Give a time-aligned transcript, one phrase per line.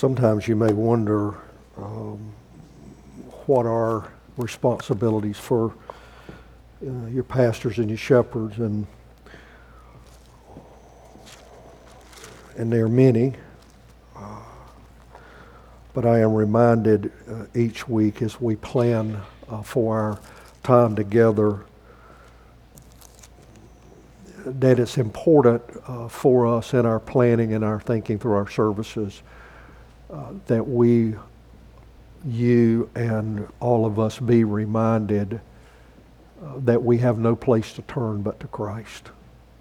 [0.00, 1.34] sometimes you may wonder
[1.76, 2.32] um,
[3.44, 5.74] what are responsibilities for
[6.82, 8.86] uh, your pastors and your shepherds, and
[12.56, 13.34] and there are many.
[14.16, 14.40] Uh,
[15.92, 19.20] but I am reminded uh, each week as we plan
[19.50, 20.20] uh, for our
[20.62, 21.66] time together
[24.46, 29.20] that it's important uh, for us in our planning and our thinking through our services
[30.12, 31.14] uh, that we,
[32.26, 35.40] you and all of us, be reminded
[36.44, 39.10] uh, that we have no place to turn but to Christ.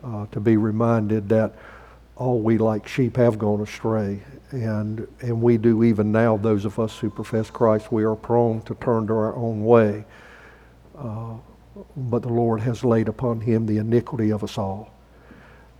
[0.03, 1.53] Uh, to be reminded that
[2.15, 4.21] all we like sheep have gone astray.
[4.51, 8.61] And, and we do even now, those of us who profess Christ, we are prone
[8.63, 10.05] to turn to our own way.
[10.97, 11.35] Uh,
[11.95, 14.91] but the Lord has laid upon him the iniquity of us all.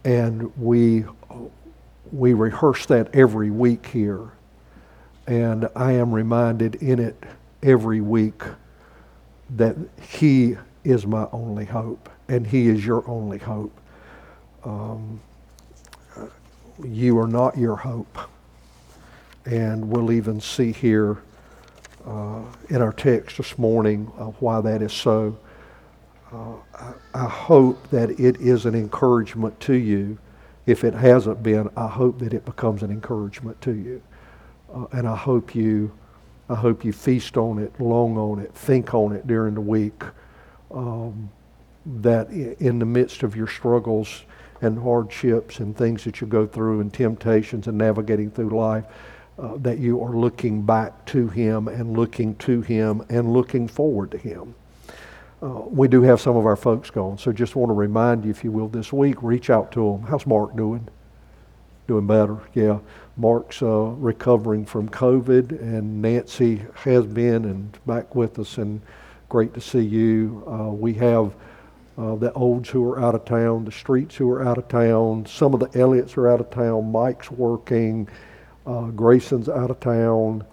[0.05, 1.05] And we,
[2.11, 4.31] we rehearse that every week here.
[5.29, 7.23] And I am reminded in it
[7.61, 8.41] every week
[9.51, 13.79] that he is my only hope, and he is your only hope.
[14.63, 15.21] Um,
[16.83, 18.17] you are not your hope.
[19.45, 21.19] And we'll even see here
[22.07, 25.37] uh, in our text this morning uh, why that is so.
[26.33, 30.17] Uh, I, I, hope that it is an encouragement to you.
[30.65, 34.01] If it hasn't been, I hope that it becomes an encouragement to you.
[34.73, 35.91] Uh, and I hope you,
[36.49, 40.03] I hope you feast on it, long on it, think on it during the week.
[40.71, 41.31] Um,
[41.85, 44.23] that in the midst of your struggles
[44.61, 48.85] and hardships and things that you go through and temptations and navigating through life,
[49.39, 54.11] uh, that you are looking back to Him and looking to Him and looking forward
[54.11, 54.53] to Him.
[55.41, 58.31] Uh, we do have some of our folks gone, so just want to remind you,
[58.31, 60.03] if you will, this week, reach out to them.
[60.03, 60.87] How's Mark doing?
[61.89, 62.77] Doing better, yeah.
[63.17, 68.79] Mark's uh, recovering from COVID, and Nancy has been and back with us, and
[69.27, 70.43] great to see you.
[70.45, 71.33] Uh, we have
[71.97, 75.25] uh, the Olds who are out of town, the Streets who are out of town,
[75.25, 78.07] some of the Elliots are out of town, Mike's working,
[78.67, 80.45] uh, Grayson's out of town.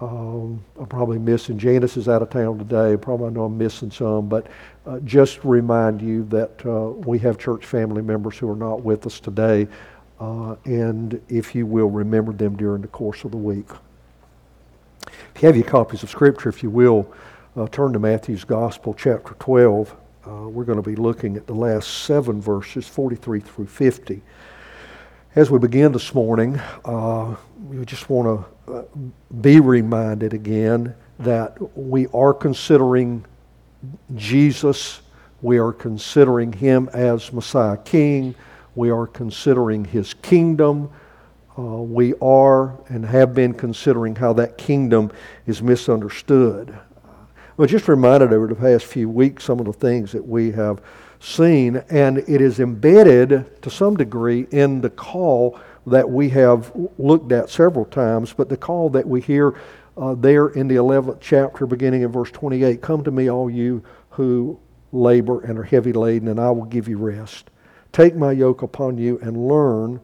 [0.00, 1.56] Um, I'm probably missing.
[1.56, 2.96] Janice is out of town today.
[2.96, 4.48] Probably I know I'm missing some, but
[4.86, 9.06] uh, just remind you that uh, we have church family members who are not with
[9.06, 9.68] us today,
[10.20, 13.68] uh, and if you will, remember them during the course of the week.
[15.34, 17.12] If you have your copies of Scripture, if you will,
[17.56, 19.94] uh, turn to Matthew's Gospel, chapter 12.
[20.26, 24.22] Uh, we're going to be looking at the last seven verses, 43 through 50.
[25.36, 27.36] As we begin this morning, uh,
[27.66, 28.82] we just want to uh,
[29.40, 33.24] be reminded again that we are considering
[34.14, 35.02] Jesus,
[35.42, 38.34] we are considering him as Messiah King,
[38.74, 40.90] we are considering his kingdom.
[41.56, 45.12] Uh, we are and have been considering how that kingdom
[45.46, 46.76] is misunderstood.
[47.56, 50.82] Well, just reminded over the past few weeks some of the things that we have
[51.20, 57.30] seen, and it is embedded to some degree in the call that we have looked
[57.30, 59.54] at several times, but the call that we hear
[59.96, 63.84] uh, there in the 11th chapter, beginning in verse 28 Come to me, all you
[64.10, 64.58] who
[64.92, 67.50] labor and are heavy laden, and I will give you rest.
[67.94, 70.00] Take my yoke upon you and learn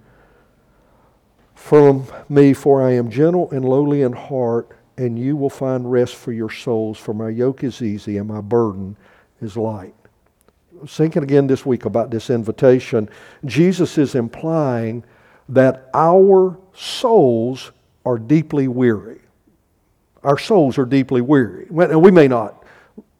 [1.54, 6.14] from me, for I am gentle and lowly in heart, and you will find rest
[6.14, 8.96] for your souls, for my yoke is easy and my burden
[9.42, 9.94] is light
[10.86, 13.08] thinking again this week about this invitation,
[13.44, 15.04] Jesus is implying
[15.48, 17.72] that our souls
[18.04, 19.20] are deeply weary.
[20.22, 21.66] Our souls are deeply weary.
[21.70, 22.64] We may not,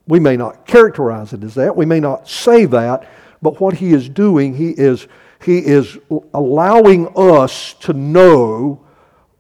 [0.07, 1.75] we may not characterize it as that.
[1.75, 3.09] We may not say that,
[3.43, 5.07] but what he is doing, he is,
[5.43, 5.99] he is
[6.35, 8.85] allowing us to know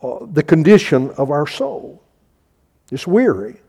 [0.02, 2.02] uh, the condition of our soul.
[2.90, 3.60] It's weary.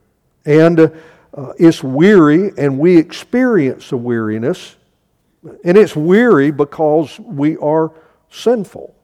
[0.46, 4.76] And uh, it's weary and we experience a weariness.
[5.64, 7.92] And it's weary because we are
[8.30, 8.96] sinful.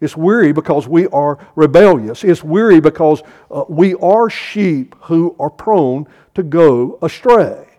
[0.00, 2.24] It's weary because we are rebellious.
[2.24, 7.71] It's weary because uh, we are sheep who are prone to go astray.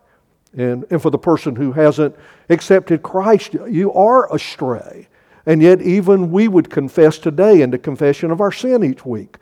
[0.55, 2.15] And, and for the person who hasn't
[2.49, 5.07] accepted Christ, you are astray.
[5.45, 9.37] And yet, even we would confess today in the confession of our sin each week,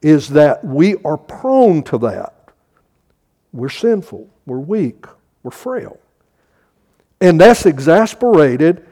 [0.00, 2.34] is that we are prone to that.
[3.52, 5.04] We're sinful, we're weak,
[5.42, 5.98] we're frail.
[7.20, 8.86] And that's exasperated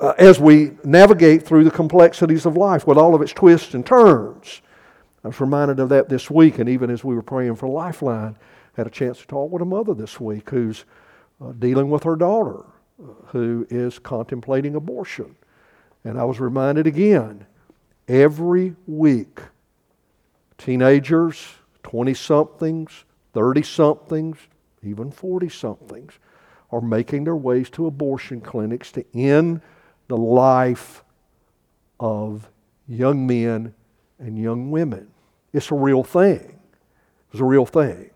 [0.00, 3.86] uh, as we navigate through the complexities of life with all of its twists and
[3.86, 4.60] turns.
[5.24, 8.36] I was reminded of that this week, and even as we were praying for Lifeline,
[8.76, 10.84] had a chance to talk with a mother this week who's
[11.40, 12.64] uh, dealing with her daughter
[13.02, 15.34] uh, who is contemplating abortion.
[16.04, 17.46] And I was reminded again
[18.06, 19.40] every week
[20.58, 24.38] teenagers, 20 somethings, 30 somethings,
[24.82, 26.12] even 40 somethings
[26.70, 29.60] are making their ways to abortion clinics to end
[30.08, 31.02] the life
[31.98, 32.50] of
[32.88, 33.74] young men
[34.18, 35.08] and young women.
[35.52, 36.58] It's a real thing.
[37.30, 38.10] It's a real thing.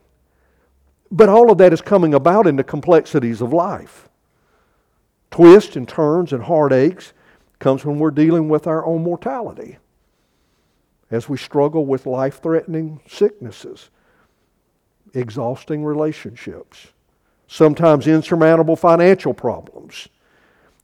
[1.11, 4.09] But all of that is coming about in the complexities of life.
[5.31, 7.13] Twists and turns and heartaches
[7.59, 9.79] comes when we're dealing with our own mortality.
[11.11, 13.91] As we struggle with life threatening sicknesses,
[15.13, 16.89] exhausting relationships,
[17.49, 20.09] sometimes insurmountable financial problems,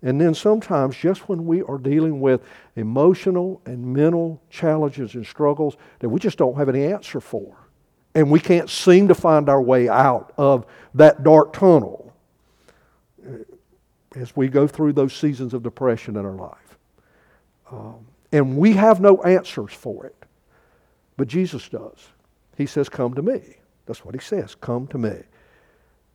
[0.02, 2.43] and then sometimes just when we are dealing with
[2.75, 7.56] emotional and mental challenges and struggles that we just don't have any answer for.
[8.16, 10.64] And we can't seem to find our way out of
[10.94, 12.14] that dark tunnel
[14.14, 16.78] as we go through those seasons of depression in our life.
[17.70, 20.16] Um, and we have no answers for it.
[21.18, 22.08] But Jesus does.
[22.56, 23.58] He says, Come to me.
[23.84, 24.54] That's what he says.
[24.54, 25.16] Come to me.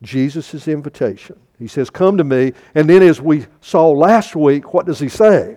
[0.02, 1.38] Jesus' invitation.
[1.56, 2.52] He says, Come to me.
[2.74, 5.56] And then, as we saw last week, what does he say?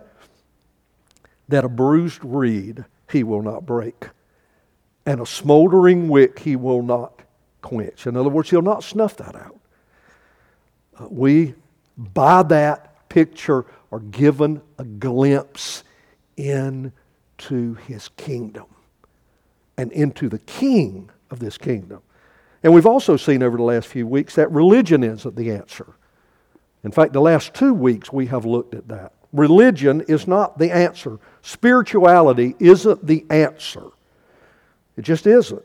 [1.48, 4.10] That a bruised reed he will not break,
[5.06, 7.22] and a smoldering wick he will not
[7.62, 8.08] quench.
[8.08, 9.60] In other words, he'll not snuff that out.
[11.00, 11.54] Uh, we,
[11.98, 15.84] by that picture, are given a glimpse
[16.38, 18.66] into his kingdom
[19.78, 22.02] and into the king of this kingdom.
[22.64, 25.94] And we've also seen over the last few weeks that religion isn't the answer.
[26.84, 29.14] In fact, the last two weeks we have looked at that.
[29.34, 31.20] Religion is not the answer.
[31.42, 33.84] Spirituality isn't the answer.
[34.98, 35.64] It just isn't.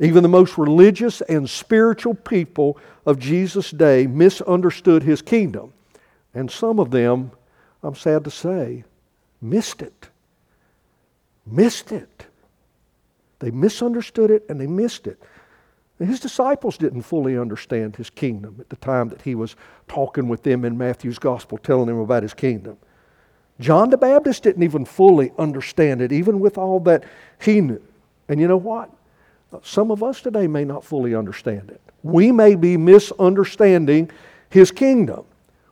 [0.00, 5.72] Even the most religious and spiritual people of Jesus' day misunderstood his kingdom.
[6.32, 7.32] And some of them,
[7.82, 8.84] I'm sad to say,
[9.42, 10.08] missed it.
[11.46, 12.26] Missed it.
[13.40, 15.20] They misunderstood it and they missed it.
[15.98, 19.54] His disciples didn't fully understand his kingdom at the time that he was
[19.86, 22.78] talking with them in Matthew's gospel, telling them about his kingdom.
[23.58, 27.04] John the Baptist didn't even fully understand it, even with all that
[27.42, 27.82] he knew.
[28.30, 28.90] And you know what?
[29.62, 31.82] Some of us today may not fully understand it.
[32.02, 34.10] We may be misunderstanding
[34.48, 35.24] his kingdom.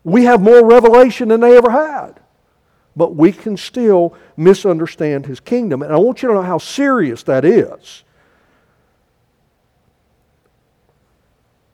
[0.05, 2.20] We have more revelation than they ever had.
[2.94, 5.82] But we can still misunderstand his kingdom.
[5.82, 8.02] And I want you to know how serious that is.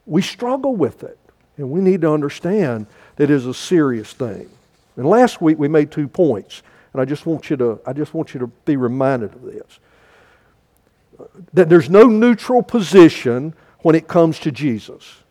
[0.07, 1.19] we struggle with it.
[1.57, 4.51] And we need to understand that it is a serious thing.
[4.97, 8.13] And last week we made two points, and I just want you to, I just
[8.13, 9.79] want you to be reminded of this.
[11.53, 15.25] That there's no neutral position when it comes to Jesus.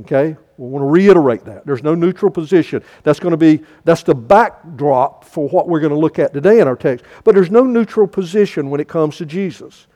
[0.00, 0.36] Okay?
[0.56, 1.66] We want to reiterate that.
[1.66, 2.82] There's no neutral position.
[3.02, 6.60] That's going to be, that's the backdrop for what we're going to look at today
[6.60, 7.04] in our text.
[7.24, 9.86] But there's no neutral position when it comes to Jesus.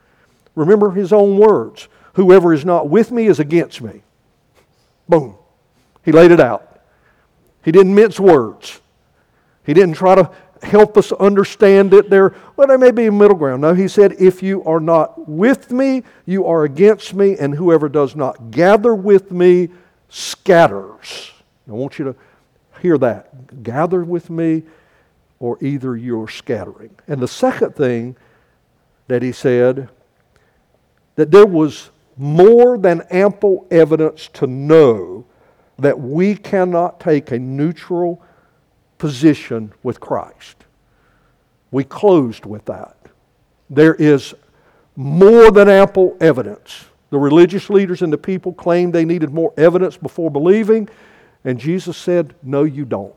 [0.54, 1.88] Remember his own words.
[2.14, 4.02] Whoever is not with me is against me.
[5.08, 5.36] Boom.
[6.04, 6.80] He laid it out.
[7.64, 8.80] He didn't mince words.
[9.64, 10.30] He didn't try to
[10.62, 12.34] help us understand it there.
[12.56, 13.62] Well, there may be a middle ground.
[13.62, 17.88] No, he said, if you are not with me, you are against me, and whoever
[17.88, 19.70] does not gather with me
[20.08, 21.32] scatters.
[21.68, 22.16] I want you to
[22.80, 23.62] hear that.
[23.62, 24.62] Gather with me,
[25.40, 26.90] or either you're scattering.
[27.08, 28.16] And the second thing
[29.08, 29.88] that he said,
[31.16, 35.24] that there was more than ample evidence to know
[35.78, 38.22] that we cannot take a neutral
[39.02, 40.64] position with Christ.
[41.72, 42.96] We closed with that.
[43.68, 44.32] There is
[44.94, 46.84] more than ample evidence.
[47.10, 50.88] The religious leaders and the people claimed they needed more evidence before believing,
[51.42, 53.16] and Jesus said, No, you don't.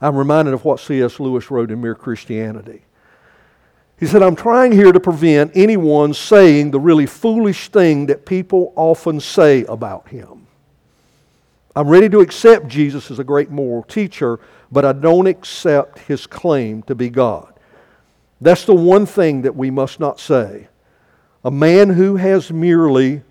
[0.00, 1.18] I'm reminded of what C.S.
[1.18, 2.82] Lewis wrote in Mere Christianity.
[3.98, 8.72] He said, I'm trying here to prevent anyone saying the really foolish thing that people
[8.76, 10.43] often say about him.
[11.76, 14.38] I'm ready to accept Jesus as a great moral teacher,
[14.70, 17.52] but I don't accept his claim to be God.
[18.40, 20.68] That's the one thing that we must not say.
[21.44, 23.22] A man who has merely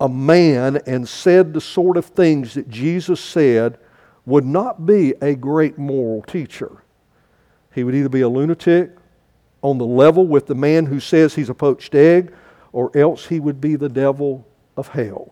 [0.00, 3.78] a man and said the sort of things that Jesus said
[4.24, 6.82] would not be a great moral teacher.
[7.74, 8.90] He would either be a lunatic
[9.62, 12.32] on the level with the man who says he's a poached egg,
[12.72, 14.46] or else he would be the devil
[14.76, 15.31] of hell.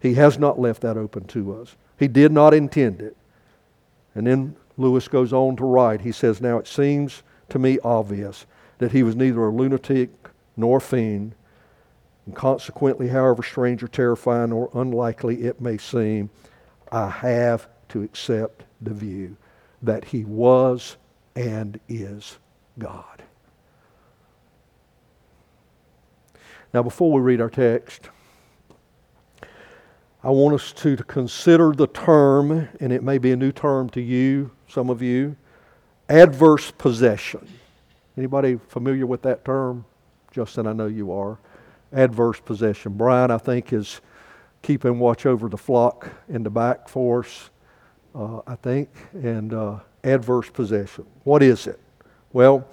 [0.00, 1.76] He has not left that open to us.
[1.98, 3.16] He did not intend it.
[4.14, 6.02] And then Lewis goes on to write.
[6.02, 8.46] He says, Now it seems to me obvious
[8.78, 10.10] that he was neither a lunatic
[10.56, 11.34] nor a fiend,
[12.26, 16.30] and consequently, however strange or terrifying or unlikely it may seem,
[16.92, 19.36] I have to accept the view
[19.82, 20.96] that he was
[21.34, 22.38] and is
[22.78, 23.22] God.
[26.74, 28.10] Now, before we read our text,
[30.22, 33.88] I want us to, to consider the term, and it may be a new term
[33.90, 35.36] to you, some of you,
[36.08, 37.46] adverse possession.
[38.16, 39.84] Anybody familiar with that term?
[40.32, 41.38] Justin, I know you are.
[41.92, 42.94] Adverse possession.
[42.94, 44.00] Brian, I think, is
[44.62, 47.50] keeping watch over the flock in the back for us,
[48.12, 48.88] uh, I think.
[49.12, 51.06] And uh, adverse possession.
[51.22, 51.78] What is it?
[52.32, 52.66] Well,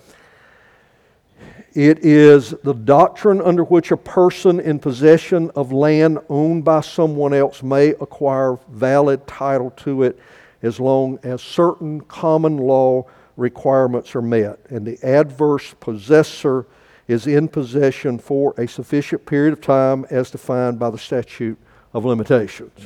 [1.73, 7.33] it is the doctrine under which a person in possession of land owned by someone
[7.33, 10.17] else may acquire valid title to it
[10.61, 14.57] as long as certain common law requirements are met.
[14.69, 16.65] And the adverse possessor
[17.07, 21.57] is in possession for a sufficient period of time as defined by the statute
[21.93, 22.79] of limitations.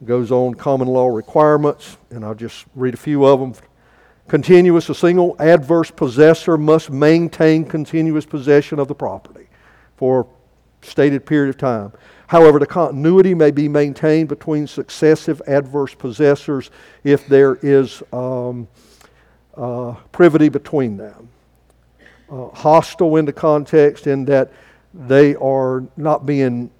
[0.00, 3.54] It goes on common law requirements, and I'll just read a few of them
[4.30, 9.48] continuous, a single adverse possessor must maintain continuous possession of the property
[9.96, 11.92] for a stated period of time.
[12.28, 16.70] However, the continuity may be maintained between successive adverse possessors
[17.02, 18.68] if there is um,
[19.56, 21.28] uh, privity between them.
[22.30, 24.52] Uh, hostile in the context in that
[24.94, 26.70] they are not being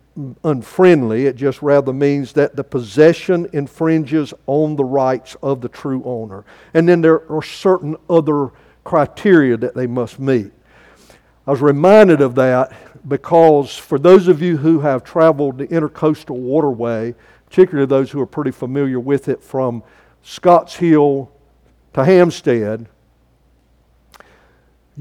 [0.45, 1.27] unfriendly.
[1.27, 6.45] It just rather means that the possession infringes on the rights of the true owner.
[6.75, 8.51] And then there are certain other
[8.85, 10.53] criteria that they must meet.
[11.47, 12.73] I was reminded of that
[13.09, 17.15] because for those of you who have traveled the intercoastal waterway,
[17.47, 19.83] particularly those who are pretty familiar with it from
[20.23, 21.31] Scotts Hill
[21.95, 22.89] to Hampstead,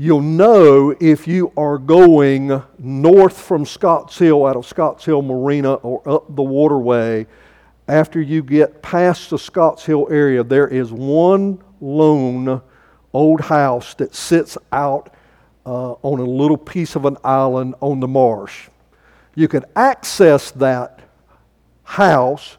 [0.01, 5.73] You'll know if you are going north from Scotts Hill out of Scotts Hill Marina
[5.73, 7.27] or up the waterway.
[7.85, 12.61] After you get past the Scotts Hill area, there is one lone
[13.11, 15.13] old house that sits out
[15.65, 18.69] uh, on a little piece of an island on the marsh.
[19.35, 21.01] You can access that
[21.83, 22.57] house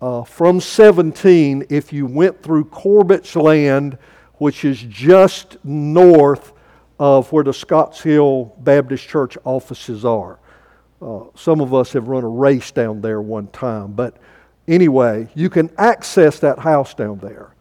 [0.00, 3.98] uh, from 17 if you went through Corbett's land,
[4.38, 6.54] which is just north
[7.00, 10.38] of where the Scotts Hill Baptist Church offices are.
[11.00, 14.18] Uh, some of us have run a race down there one time, but
[14.68, 17.54] anyway, you can access that house down there.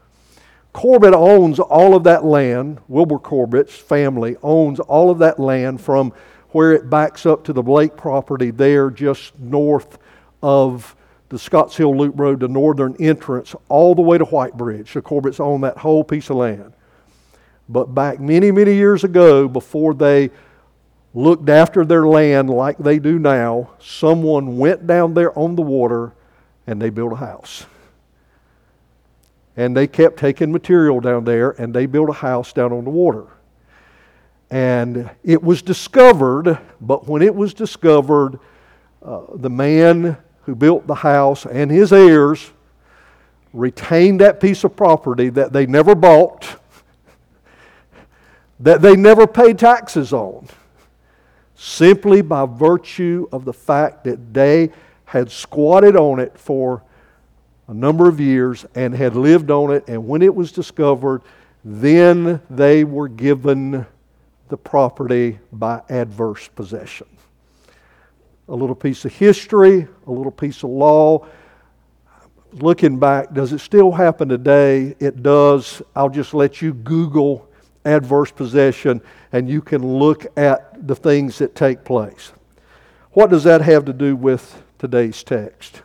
[0.74, 2.80] Corbett owns all of that land.
[2.90, 6.12] Wilbur Corbett's family owns all of that land from
[6.50, 10.00] where it backs up to the Blake property there, just north
[10.44, 10.98] of
[11.30, 14.94] the Scotts Hill Loop Road, the northern entrance, all the way to White Bridge.
[14.94, 16.74] The Corbett's own that whole piece of land.
[17.70, 20.32] But back many, many years ago, before they
[21.14, 26.14] looked after their land like they do now, someone went down there on the water
[26.66, 27.68] and they built a house.
[29.56, 32.90] And they kept taking material down there and they built a house down on the
[32.90, 33.28] water.
[34.50, 38.40] And it was discovered, but when it was discovered,
[39.04, 42.52] uh, the man who built the house and his heirs
[43.54, 46.59] retained that piece of property that they never bought
[48.60, 50.48] that they never paid taxes on
[51.56, 54.72] simply by virtue of the fact that they
[55.06, 56.82] had squatted on it for
[57.68, 59.84] a number of years and had lived on it.
[59.88, 61.22] And when it was discovered,
[61.64, 63.86] then they were given
[64.48, 67.08] the property by adverse possession.
[68.48, 71.28] A little piece of history, a little piece of law.
[72.54, 74.96] Looking back, does it still happen today?
[75.00, 75.82] It does.
[75.96, 77.49] I'll just let you Google
[77.86, 82.32] adverse possession and you can look at the things that take place.
[83.12, 85.82] What does that have to do with today's text?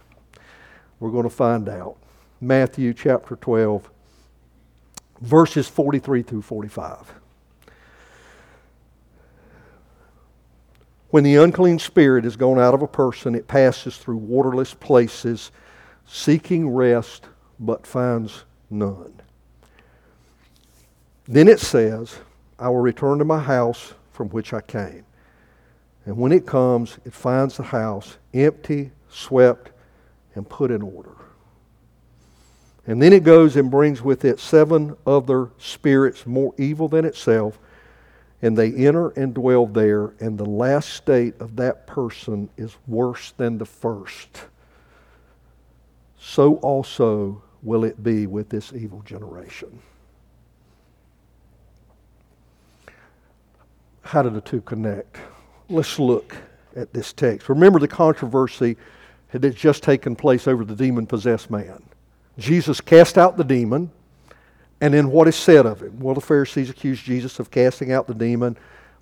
[1.01, 1.97] We're going to find out.
[2.41, 3.91] Matthew chapter 12,
[5.21, 7.15] verses 43 through 45.
[11.09, 15.53] When the unclean spirit is gone out of a person, it passes through waterless places,
[16.07, 17.27] seeking rest,
[17.61, 19.15] but finds none.
[21.27, 22.17] Then it says,
[22.59, 25.05] I will return to my house from which I came.
[26.05, 29.71] And when it comes, it finds the house empty, swept,
[30.35, 31.15] and put in order.
[32.87, 37.59] And then it goes and brings with it seven other spirits more evil than itself,
[38.43, 43.33] and they enter and dwell there, and the last state of that person is worse
[43.39, 44.45] than the first.
[46.19, 49.81] So also will it be with this evil generation.
[54.05, 55.17] How do the two connect?
[55.69, 56.37] Let's look
[56.77, 57.49] at this text.
[57.49, 58.77] Remember the controversy
[59.29, 61.83] had just taken place over the demon possessed man.
[62.39, 63.91] Jesus cast out the demon,
[64.81, 65.99] and then what is said of him?
[65.99, 68.57] Well, the Pharisees accused Jesus of casting out the demon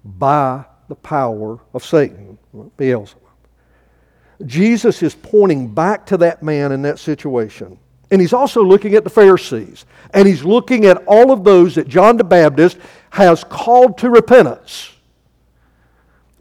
[0.05, 2.39] by the power of Satan,
[2.77, 3.23] Beelzebub.
[4.47, 7.79] Jesus is pointing back to that man in that situation.
[8.11, 9.87] And he's also looking at the Pharisees.
[10.13, 12.77] And he's looking at all of those that John the Baptist
[13.11, 14.92] has called to repentance.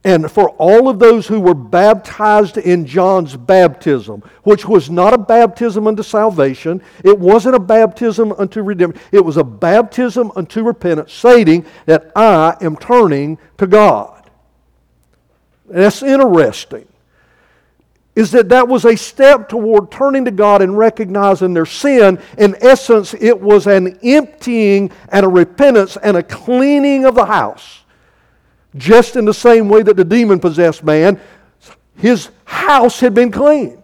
[0.03, 5.17] And for all of those who were baptized in John's baptism, which was not a
[5.17, 11.13] baptism unto salvation, it wasn't a baptism unto redemption, it was a baptism unto repentance,
[11.13, 14.27] stating that I am turning to God.
[15.69, 16.87] And that's interesting.
[18.15, 22.19] Is that that was a step toward turning to God and recognizing their sin.
[22.37, 27.81] In essence, it was an emptying and a repentance and a cleaning of the house
[28.75, 31.19] just in the same way that the demon possessed man,
[31.97, 33.81] his house had been cleaned.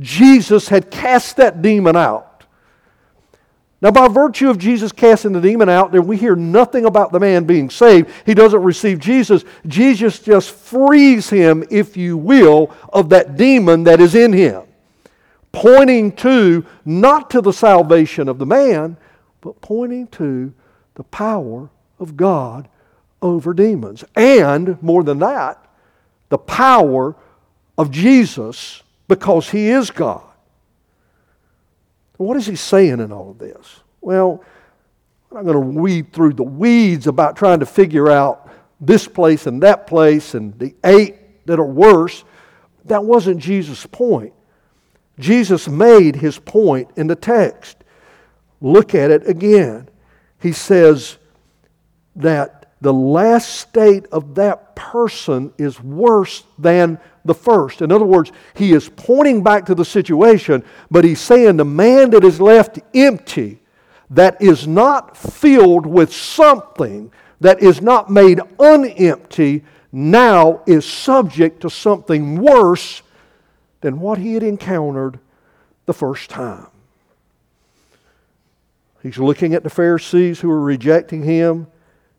[0.00, 2.34] Jesus had cast that demon out.
[3.80, 7.20] Now, by virtue of Jesus casting the demon out, then we hear nothing about the
[7.20, 8.10] man being saved.
[8.24, 9.44] He doesn't receive Jesus.
[9.66, 14.62] Jesus just frees him, if you will, of that demon that is in him,
[15.52, 18.96] pointing to not to the salvation of the man,
[19.42, 20.54] but pointing to
[20.94, 22.68] the power of God
[23.24, 24.04] over demons.
[24.14, 25.66] And more than that,
[26.28, 27.16] the power
[27.76, 30.22] of Jesus because he is God.
[32.18, 33.80] What is he saying in all of this?
[34.00, 34.44] Well,
[35.30, 39.46] I'm not going to weed through the weeds about trying to figure out this place
[39.46, 42.24] and that place and the eight that are worse.
[42.84, 44.32] That wasn't Jesus' point.
[45.18, 47.78] Jesus made his point in the text.
[48.60, 49.88] Look at it again.
[50.40, 51.18] He says
[52.16, 57.80] that the last state of that person is worse than the first.
[57.80, 62.10] In other words, he is pointing back to the situation, but he's saying the man
[62.10, 63.62] that is left empty,
[64.10, 71.70] that is not filled with something, that is not made unempty, now is subject to
[71.70, 73.00] something worse
[73.80, 75.18] than what he had encountered
[75.86, 76.66] the first time.
[79.02, 81.68] He's looking at the Pharisees who are rejecting him.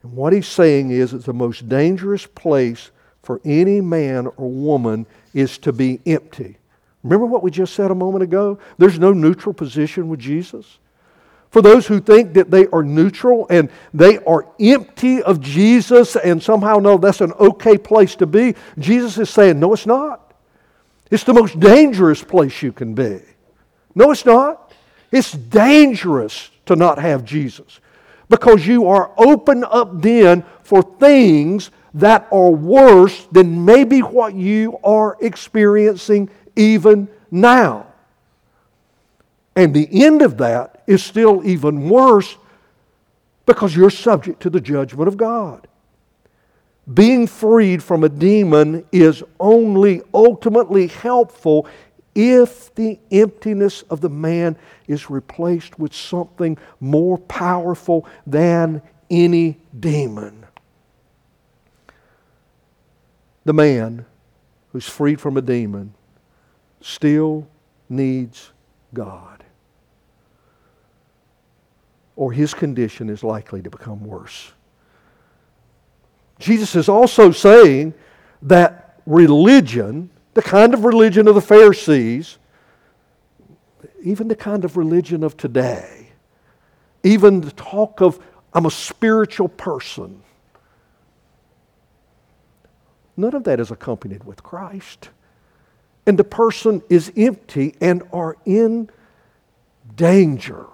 [0.05, 2.91] And what he's saying is it's the most dangerous place
[3.23, 6.57] for any man or woman is to be empty.
[7.01, 8.59] Remember what we just said a moment ago?
[8.77, 10.77] There's no neutral position with Jesus.
[11.49, 16.41] For those who think that they are neutral and they are empty of Jesus and
[16.41, 20.35] somehow know that's an okay place to be, Jesus is saying, no, it's not.
[21.09, 23.21] It's the most dangerous place you can be.
[23.95, 24.71] No, it's not.
[25.11, 27.79] It's dangerous to not have Jesus
[28.29, 34.77] because you are open up then for things that are worse than maybe what you
[34.83, 37.87] are experiencing even now.
[39.55, 42.37] And the end of that is still even worse
[43.45, 45.67] because you're subject to the judgment of God.
[46.93, 51.67] Being freed from a demon is only ultimately helpful
[52.15, 60.45] if the emptiness of the man is replaced with something more powerful than any demon.
[63.43, 64.05] The man
[64.71, 65.93] who's freed from a demon
[66.81, 67.47] still
[67.89, 68.51] needs
[68.93, 69.43] God,
[72.15, 74.51] or his condition is likely to become worse.
[76.39, 77.93] Jesus is also saying
[78.41, 82.37] that religion the kind of religion of the Pharisees,
[84.03, 86.09] even the kind of religion of today,
[87.03, 88.19] even the talk of,
[88.53, 90.21] I'm a spiritual person,
[93.17, 95.09] none of that is accompanied with Christ.
[96.05, 98.89] And the person is empty and are in
[99.95, 100.67] danger.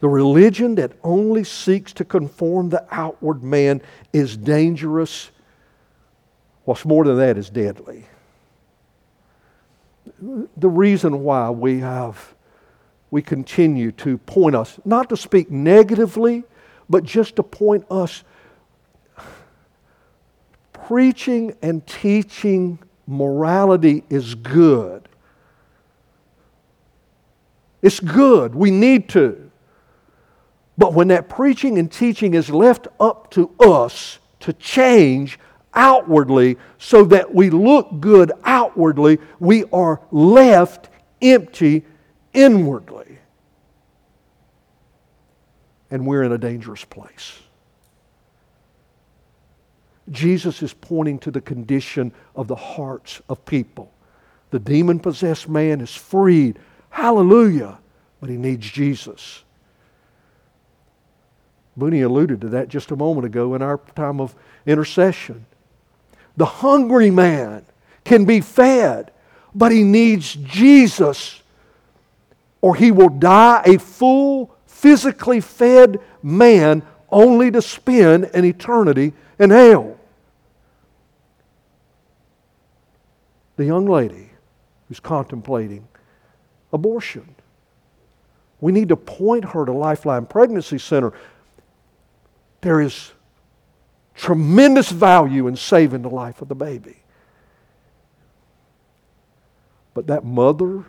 [0.00, 3.82] The religion that only seeks to conform the outward man
[4.12, 5.30] is dangerous
[6.70, 8.04] What's more than that is deadly.
[10.22, 12.36] The reason why we have,
[13.10, 16.44] we continue to point us, not to speak negatively,
[16.88, 18.22] but just to point us
[20.72, 25.08] preaching and teaching morality is good.
[27.82, 28.54] It's good.
[28.54, 29.50] We need to.
[30.78, 35.36] But when that preaching and teaching is left up to us to change
[35.74, 40.88] outwardly so that we look good outwardly, we are left
[41.22, 41.84] empty
[42.32, 43.18] inwardly.
[45.90, 47.38] And we're in a dangerous place.
[50.10, 53.92] Jesus is pointing to the condition of the hearts of people.
[54.50, 56.58] The demon possessed man is freed.
[56.90, 57.78] Hallelujah.
[58.20, 59.44] But he needs Jesus.
[61.78, 64.34] Booney alluded to that just a moment ago in our time of
[64.66, 65.46] intercession.
[66.36, 67.64] The hungry man
[68.04, 69.12] can be fed,
[69.54, 71.42] but he needs Jesus,
[72.60, 79.50] or he will die a full, physically fed man only to spend an eternity in
[79.50, 79.98] hell.
[83.56, 84.30] The young lady
[84.88, 85.86] who's contemplating
[86.72, 87.34] abortion.
[88.60, 91.12] We need to point her to Lifeline Pregnancy Center.
[92.60, 93.12] There is
[94.20, 96.96] tremendous value in saving the life of the baby.
[99.94, 100.84] But that mother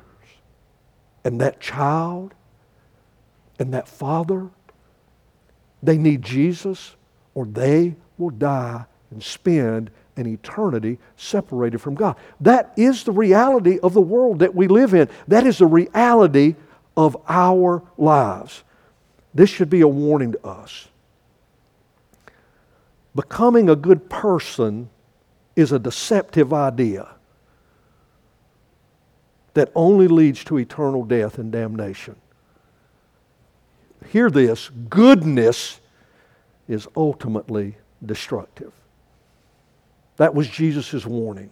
[1.24, 2.34] and that child
[3.58, 4.50] and that father,
[5.82, 6.96] they need Jesus
[7.34, 12.18] or they will die and spend an eternity separated from God.
[12.42, 15.08] That is the reality of the world that we live in.
[15.30, 16.56] That is the reality
[16.98, 18.64] of our lives.
[19.34, 20.90] This should be a warning to us.
[23.16, 24.90] Becoming a good person
[25.56, 27.10] is a deceptive idea
[29.54, 32.16] that only leads to eternal death and damnation.
[34.08, 35.80] Hear this goodness
[36.68, 38.72] is ultimately destructive.
[40.18, 41.50] That was Jesus' warning.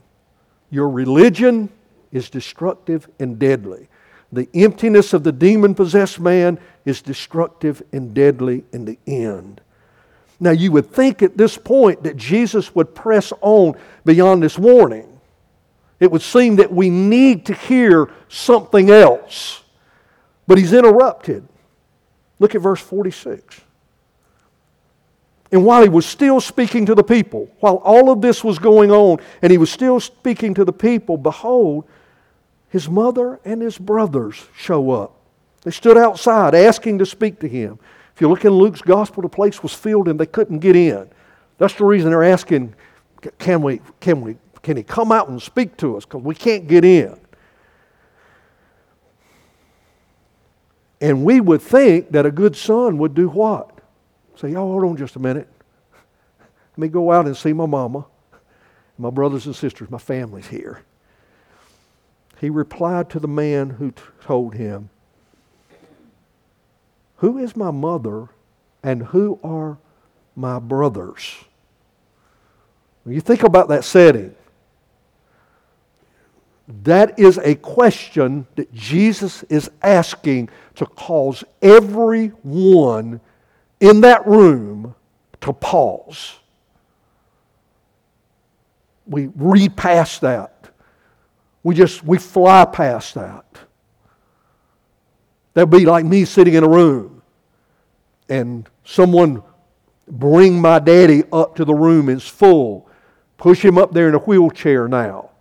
[0.70, 1.70] Your religion
[2.12, 3.90] is destructive and deadly.
[4.32, 9.62] The emptiness of the demon possessed man is destructive and deadly in the end.
[10.40, 13.76] Now, you would think at this point that Jesus would press on
[14.06, 15.20] beyond this warning.
[16.00, 19.64] It would seem that we need to hear something else.
[20.48, 21.46] But he's interrupted.
[22.40, 23.62] Look at verse 46.
[25.52, 28.92] And while he was still speaking to the people, while all of this was going
[28.92, 31.86] on, and he was still speaking to the people, behold,
[32.70, 35.16] his mother and his brothers show up.
[35.64, 37.80] They stood outside asking to speak to him.
[38.20, 41.10] If you look in Luke's gospel, the place was filled and they couldn't get in.
[41.58, 42.76] That's the reason they're asking,
[43.38, 46.04] can we, can we, can he come out and speak to us?
[46.04, 47.18] Because we can't get in.
[51.00, 53.80] And we would think that a good son would do what?
[54.36, 55.48] Say, oh, hold on just a minute.
[56.40, 58.06] Let me go out and see my mama,
[58.98, 60.84] my brothers and sisters, my family's here.
[62.42, 64.90] He replied to the man who told him,
[67.20, 68.30] who is my mother
[68.82, 69.78] and who are
[70.36, 71.36] my brothers?
[73.04, 74.36] When you think about that setting,
[76.84, 83.20] that is a question that Jesus is asking to cause everyone
[83.82, 84.96] in that room
[85.42, 86.36] to pause.
[89.08, 90.70] We read past that.
[91.64, 93.46] We just we fly past that.
[95.60, 97.22] That'd be like me sitting in a room
[98.30, 99.44] and someone
[100.08, 102.08] bring my daddy up to the room.
[102.08, 102.90] It's full.
[103.36, 105.32] Push him up there in a wheelchair now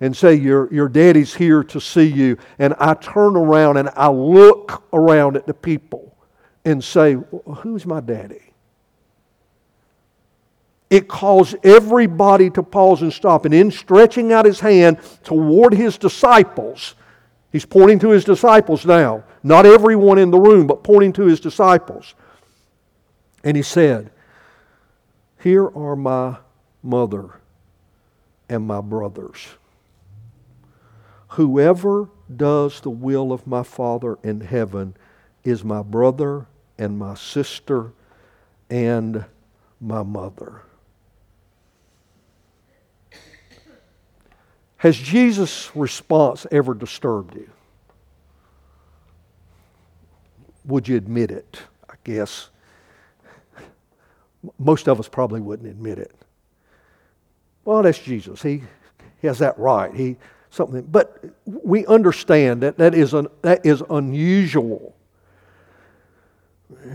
[0.00, 2.36] and say, your, your daddy's here to see you.
[2.58, 6.16] And I turn around and I look around at the people
[6.64, 7.16] and say,
[7.58, 8.54] Who's my daddy?
[10.90, 13.44] It caused everybody to pause and stop.
[13.44, 16.96] And in stretching out his hand toward his disciples,
[17.52, 19.22] he's pointing to his disciples now.
[19.46, 22.14] Not everyone in the room, but pointing to his disciples.
[23.44, 24.10] And he said,
[25.38, 26.38] Here are my
[26.82, 27.28] mother
[28.48, 29.46] and my brothers.
[31.28, 34.96] Whoever does the will of my Father in heaven
[35.44, 36.46] is my brother
[36.78, 37.92] and my sister
[38.70, 39.26] and
[39.78, 40.62] my mother.
[44.78, 47.50] Has Jesus' response ever disturbed you?
[50.66, 51.58] Would you admit it?
[51.88, 52.50] I guess.
[54.58, 56.14] Most of us probably wouldn't admit it.
[57.64, 58.42] Well, that's Jesus.
[58.42, 58.62] He,
[59.20, 59.94] he has that right.
[59.94, 60.16] He
[60.54, 63.10] something, but we understand that that is,
[63.42, 64.94] that is unusual.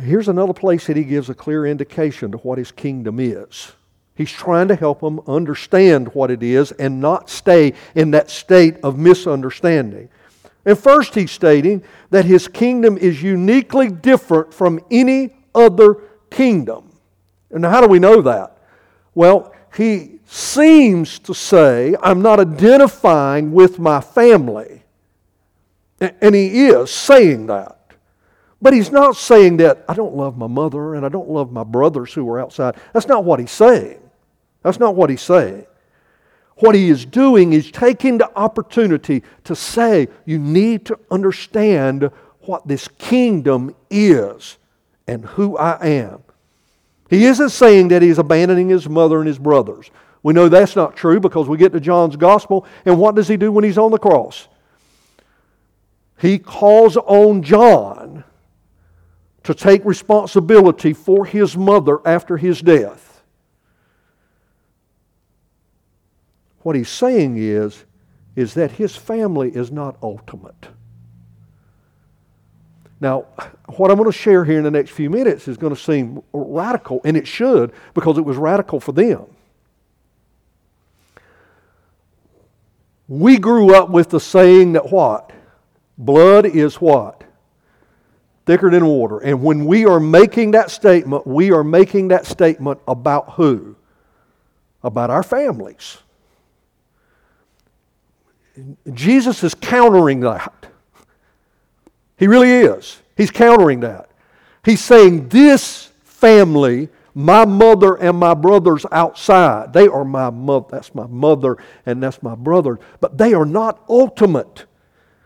[0.01, 3.73] Here's another place that he gives a clear indication to what his kingdom is.
[4.15, 8.77] He's trying to help them understand what it is and not stay in that state
[8.83, 10.09] of misunderstanding.
[10.69, 15.95] And first, he's stating that his kingdom is uniquely different from any other
[16.29, 16.91] kingdom.
[17.49, 18.55] And how do we know that?
[19.15, 24.83] Well, he seems to say, I'm not identifying with my family.
[25.99, 27.79] And he is saying that.
[28.61, 31.63] But he's not saying that I don't love my mother and I don't love my
[31.63, 32.75] brothers who are outside.
[32.93, 33.99] That's not what he's saying.
[34.61, 35.65] That's not what he's saying.
[36.59, 42.67] What he is doing is taking the opportunity to say, you need to understand what
[42.67, 44.57] this kingdom is
[45.07, 46.23] and who I am.
[47.09, 49.89] He isn't saying that he's abandoning his mother and his brothers.
[50.21, 53.37] We know that's not true because we get to John's gospel, and what does he
[53.37, 54.47] do when he's on the cross?
[56.19, 58.25] He calls on John
[59.43, 63.08] to take responsibility for his mother after his death.
[66.69, 67.83] What he's saying is,
[68.35, 70.67] is that his family is not ultimate.
[73.01, 73.21] Now,
[73.75, 76.21] what I'm going to share here in the next few minutes is going to seem
[76.31, 79.25] radical, and it should because it was radical for them.
[83.07, 85.31] We grew up with the saying that what?
[85.97, 87.23] Blood is what?
[88.45, 89.17] thicker than water.
[89.17, 93.75] And when we are making that statement, we are making that statement about who?
[94.83, 95.97] About our families.
[98.93, 100.67] Jesus is countering that.
[102.17, 103.01] He really is.
[103.15, 104.09] He's countering that.
[104.63, 110.67] He's saying, This family, my mother and my brothers outside, they are my mother.
[110.69, 112.79] That's my mother and that's my brother.
[112.99, 114.65] But they are not ultimate.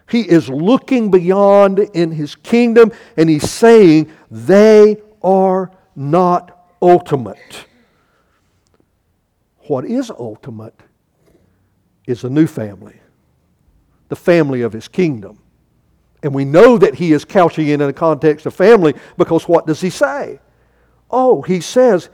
[0.09, 7.65] He is looking beyond in his kingdom and he's saying they are not ultimate.
[9.67, 10.79] What is ultimate
[12.05, 12.99] is a new family,
[14.09, 15.39] the family of his kingdom.
[16.21, 19.67] And we know that he is couching it in a context of family because what
[19.67, 20.39] does he say?
[21.11, 22.09] Oh, he says,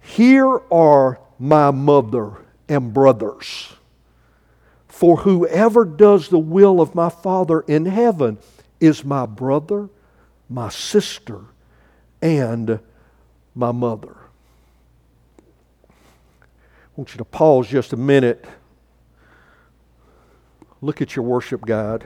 [0.00, 3.72] Here are my mother and brothers.
[4.86, 8.38] For whoever does the will of my Father in heaven
[8.80, 9.88] is my brother,
[10.48, 11.40] my sister,
[12.20, 12.80] and
[13.54, 14.16] my mother.
[15.88, 15.94] I
[16.96, 18.44] want you to pause just a minute.
[20.80, 22.04] Look at your worship guide.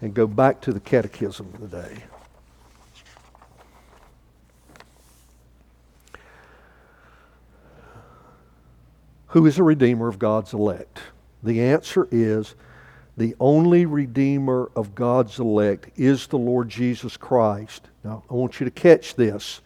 [0.00, 2.04] And go back to the catechism today.
[9.28, 11.00] Who is a redeemer of God's elect?
[11.42, 12.54] The answer is
[13.16, 17.88] the only redeemer of God's elect is the Lord Jesus Christ.
[18.04, 19.60] Now, I want you to catch this.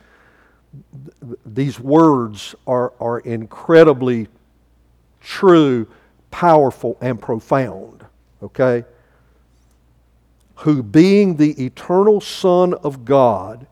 [1.44, 4.28] These words are, are incredibly
[5.20, 5.86] true,
[6.30, 8.04] powerful, and profound.
[8.42, 8.84] Okay?
[10.56, 13.66] Who, being the eternal Son of God,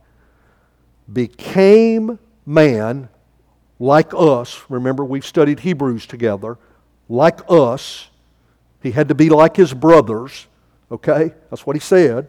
[1.12, 3.08] became man,
[3.78, 4.62] like us.
[4.68, 6.58] Remember, we've studied Hebrews together.
[7.08, 8.08] Like us.
[8.82, 10.46] He had to be like his brothers.
[10.90, 11.32] Okay?
[11.48, 12.28] That's what he said.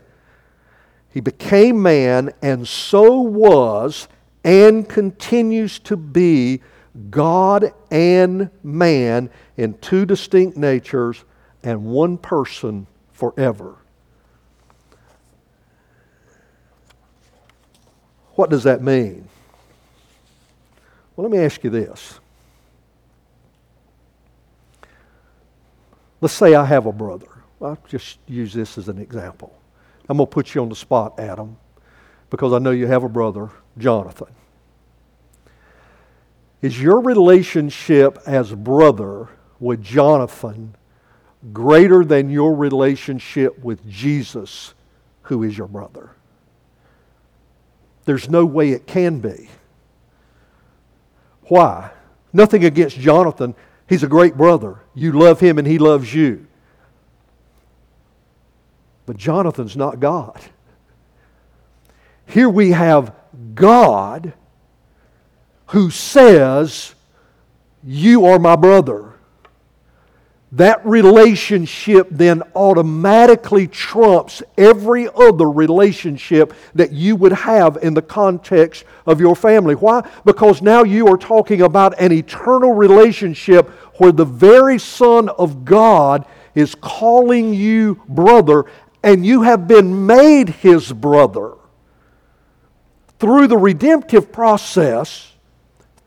[1.14, 4.08] He became man and so was
[4.44, 6.62] and continues to be
[7.10, 11.24] God and man in two distinct natures
[11.64, 13.76] and one person forever.
[18.36, 19.28] What does that mean?
[21.16, 22.20] Well, let me ask you this.
[26.22, 27.28] Let's say I have a brother.
[27.62, 29.54] I'll just use this as an example.
[30.10, 31.58] I'm going to put you on the spot, Adam,
[32.32, 34.30] because I know you have a brother, Jonathan.
[36.62, 39.28] Is your relationship as brother
[39.60, 40.76] with Jonathan
[41.54, 44.74] greater than your relationship with Jesus,
[45.24, 46.12] who is your brother?
[48.06, 49.50] There's no way it can be.
[51.44, 51.92] Why?
[52.32, 53.56] Nothing against Jonathan.
[53.90, 54.80] He's a great brother.
[54.96, 56.48] You love him and he loves you.
[59.06, 60.40] But Jonathan's not God.
[62.32, 63.14] Here we have
[63.54, 64.34] God
[65.68, 66.96] who says,
[67.84, 69.12] You are my brother
[70.54, 78.84] that relationship then automatically trumps every other relationship that you would have in the context
[79.06, 79.76] of your family.
[79.76, 80.08] Why?
[80.26, 86.26] Because now you are talking about an eternal relationship where the very Son of God
[86.54, 88.66] is calling you brother,
[89.04, 91.54] and you have been made his brother.
[93.22, 95.32] Through the redemptive process,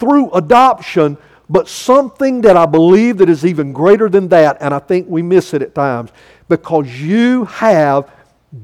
[0.01, 1.17] through adoption,
[1.49, 5.23] but something that I believe that is even greater than that, and I think we
[5.23, 6.11] miss it at times,
[6.49, 8.11] because you have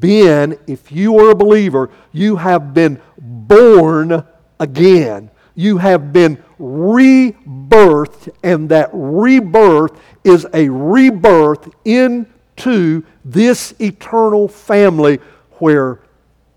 [0.01, 4.27] been, if you are a believer, you have been born
[4.59, 5.31] again.
[5.55, 15.21] You have been rebirthed, and that rebirth is a rebirth into this eternal family
[15.61, 16.01] where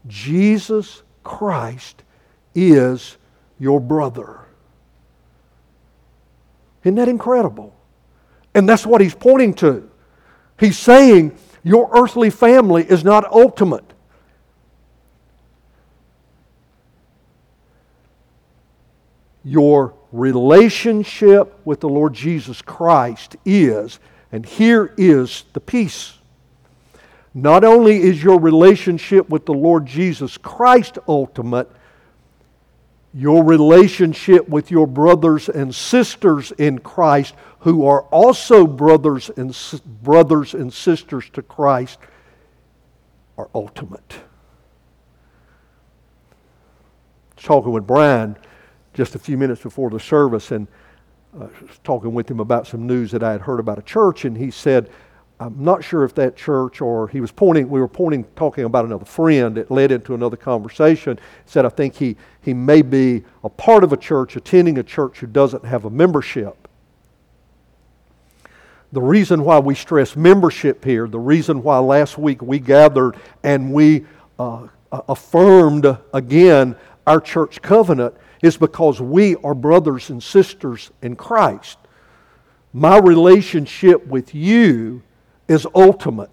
[0.08, 2.04] Jesus Christ
[2.54, 3.18] is
[3.60, 4.42] your brother.
[6.84, 7.74] Isn't that incredible?
[8.54, 9.90] And that's what he's pointing to.
[10.60, 13.86] He's saying your earthly family is not ultimate.
[19.44, 24.00] Your relationship with the Lord Jesus Christ is,
[24.32, 26.14] and here is the piece.
[27.34, 31.70] Not only is your relationship with the Lord Jesus Christ ultimate,
[33.14, 39.56] your relationship with your brothers and sisters in Christ who are also brothers and
[40.02, 42.00] brothers and sisters to Christ
[43.38, 44.16] are ultimate.
[47.38, 48.38] Talking with Brian
[48.94, 50.68] just a few minutes before the service and
[51.40, 51.48] uh,
[51.84, 54.50] talking with him about some news that I had heard about a church and he
[54.50, 54.90] said
[55.40, 58.86] I'm not sure if that church or he was pointing, we were pointing, talking about
[58.86, 59.58] another friend.
[59.58, 61.20] It led into another conversation.
[61.46, 65.20] Said, I think he, he may be a part of a church, attending a church
[65.20, 66.68] who doesn't have a membership.
[68.94, 73.74] The reason why we stress membership here, the reason why last week we gathered and
[73.74, 74.06] we
[74.38, 76.76] uh, affirmed again
[77.08, 81.80] our church covenant is because we are brothers and sisters in Christ.
[82.72, 85.02] My relationship with you
[85.48, 86.30] is ultimate.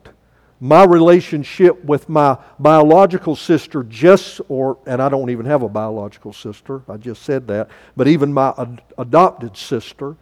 [0.60, 6.32] My relationship with my biological sister, just or, and I don't even have a biological
[6.32, 10.16] sister, I just said that, but even my ad- adopted sister,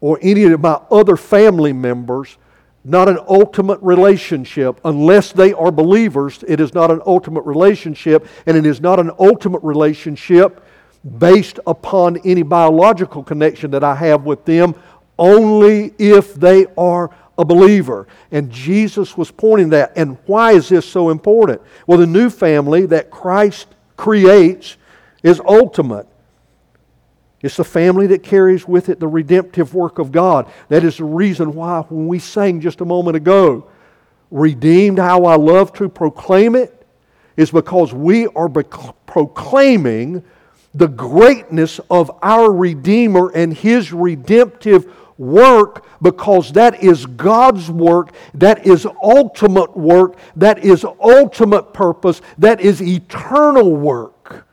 [0.00, 2.36] or any of my other family members,
[2.84, 4.80] not an ultimate relationship.
[4.84, 9.10] Unless they are believers, it is not an ultimate relationship, and it is not an
[9.18, 10.62] ultimate relationship
[11.18, 14.74] based upon any biological connection that I have with them
[15.18, 18.06] only if they are a believer.
[18.30, 19.92] And Jesus was pointing that.
[19.96, 21.60] And why is this so important?
[21.86, 24.76] Well, the new family that Christ creates
[25.22, 26.06] is ultimate.
[27.42, 30.50] It's the family that carries with it the redemptive work of God.
[30.68, 33.68] That is the reason why, when we sang just a moment ago,
[34.30, 36.86] redeemed how I love to proclaim it,
[37.36, 40.24] is because we are proclaiming
[40.74, 48.66] the greatness of our Redeemer and His redemptive work because that is God's work, that
[48.66, 54.46] is ultimate work, that is ultimate purpose, that is eternal work.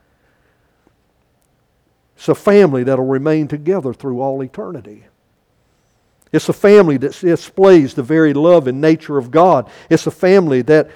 [2.15, 5.03] It's a family that'll remain together through all eternity.
[6.31, 9.69] It's a family that displays the very love and nature of God.
[9.89, 10.89] It's a family that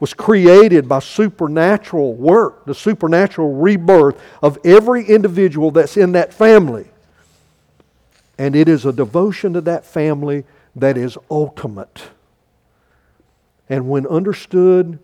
[0.00, 6.91] was created by supernatural work, the supernatural rebirth of every individual that's in that family.
[8.42, 10.42] And it is a devotion to that family
[10.74, 12.02] that is ultimate.
[13.68, 14.98] And when understood,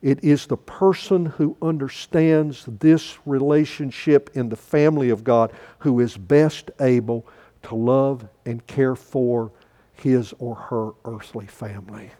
[0.00, 6.16] it is the person who understands this relationship in the family of God who is
[6.16, 7.26] best able
[7.64, 9.50] to love and care for
[9.94, 12.12] his or her earthly family.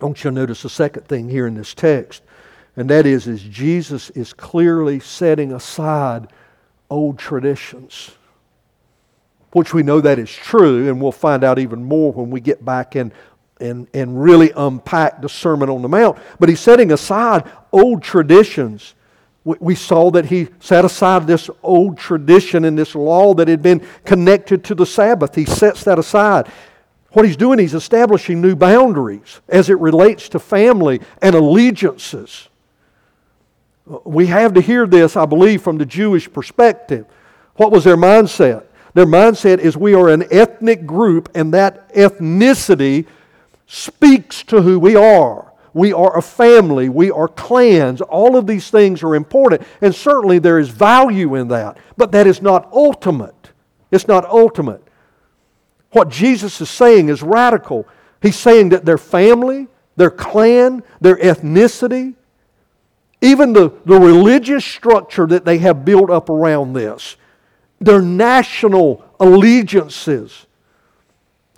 [0.00, 2.22] I want you to notice the second thing here in this text,
[2.76, 6.28] and that is, is Jesus is clearly setting aside
[6.88, 8.12] old traditions
[9.54, 12.64] which we know that is true, and we'll find out even more when we get
[12.64, 13.12] back and,
[13.60, 16.18] and, and really unpack the Sermon on the Mount.
[16.40, 18.94] But he's setting aside old traditions.
[19.44, 23.86] We, saw that he set aside this old tradition and this law that had been
[24.04, 25.34] connected to the Sabbath.
[25.34, 26.48] He sets that aside.
[27.10, 32.48] What he's doing, he's establishing new boundaries as it relates to family and allegiances.
[33.86, 37.06] We have to hear this, I believe, from the Jewish perspective.
[37.54, 38.64] What was their mindset?
[38.94, 43.06] Their mindset is we are an ethnic group, and that ethnicity
[43.66, 45.52] speaks to who we are.
[45.72, 46.88] We are a family.
[46.88, 48.00] We are clans.
[48.00, 51.78] All of these things are important, and certainly there is value in that.
[51.96, 53.50] But that is not ultimate.
[53.90, 54.82] It's not ultimate.
[55.90, 57.86] What Jesus is saying is radical.
[58.22, 59.66] He's saying that their family,
[59.96, 62.14] their clan, their ethnicity,
[63.20, 67.16] even the, the religious structure that they have built up around this,
[67.80, 70.46] their national allegiances.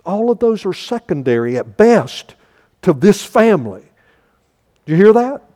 [0.05, 2.35] All of those are secondary at best
[2.81, 3.83] to this family.
[4.85, 5.47] Do you hear that?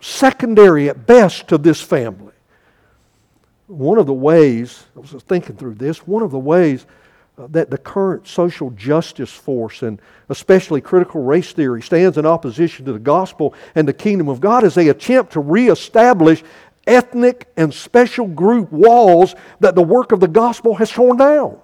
[0.00, 2.32] secondary at best to this family.
[3.66, 6.86] One of the ways, I was thinking through this, one of the ways
[7.38, 12.84] uh, that the current social justice force and especially critical race theory stands in opposition
[12.86, 16.42] to the gospel and the kingdom of God is they attempt to reestablish
[16.90, 21.58] ethnic and special group walls that the work of the gospel has torn down.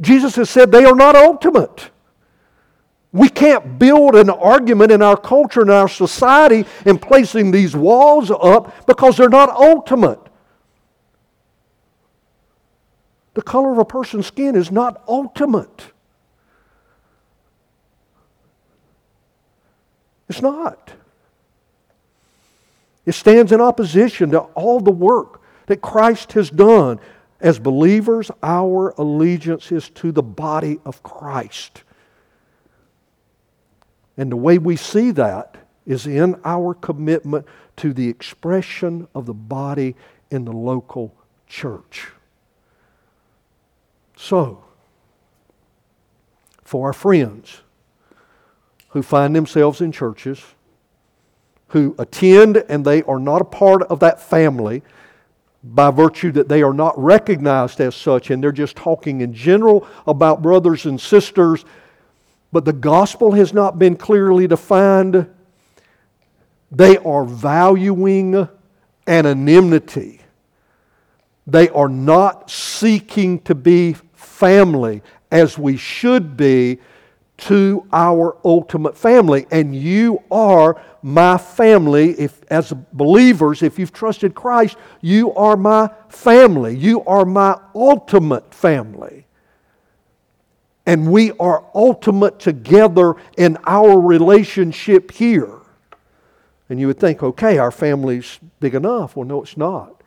[0.00, 1.90] Jesus has said they are not ultimate.
[3.12, 8.30] We can't build an argument in our culture and our society in placing these walls
[8.30, 10.20] up because they're not ultimate.
[13.34, 15.92] The color of a person's skin is not ultimate.
[20.28, 20.92] It's not.
[23.06, 27.00] It stands in opposition to all the work that Christ has done.
[27.40, 31.82] As believers, our allegiance is to the body of Christ.
[34.16, 37.46] And the way we see that is in our commitment
[37.76, 39.96] to the expression of the body
[40.30, 41.14] in the local
[41.46, 42.08] church.
[44.16, 44.62] So,
[46.62, 47.62] for our friends
[48.90, 50.42] who find themselves in churches,
[51.70, 54.82] who attend and they are not a part of that family
[55.62, 59.86] by virtue that they are not recognized as such and they're just talking in general
[60.06, 61.64] about brothers and sisters,
[62.50, 65.28] but the gospel has not been clearly defined.
[66.72, 68.48] They are valuing
[69.06, 70.20] anonymity.
[71.46, 76.78] They are not seeking to be family as we should be
[77.36, 79.46] to our ultimate family.
[79.50, 82.18] And you are my family.
[82.18, 86.76] If, as believers, if you've trusted Christ, you are my family.
[86.76, 89.26] You are my ultimate family.
[90.86, 95.58] And we are ultimate together in our relationship here.
[96.68, 99.16] And you would think, okay, our family's big enough.
[99.16, 100.02] Well, no, it's not.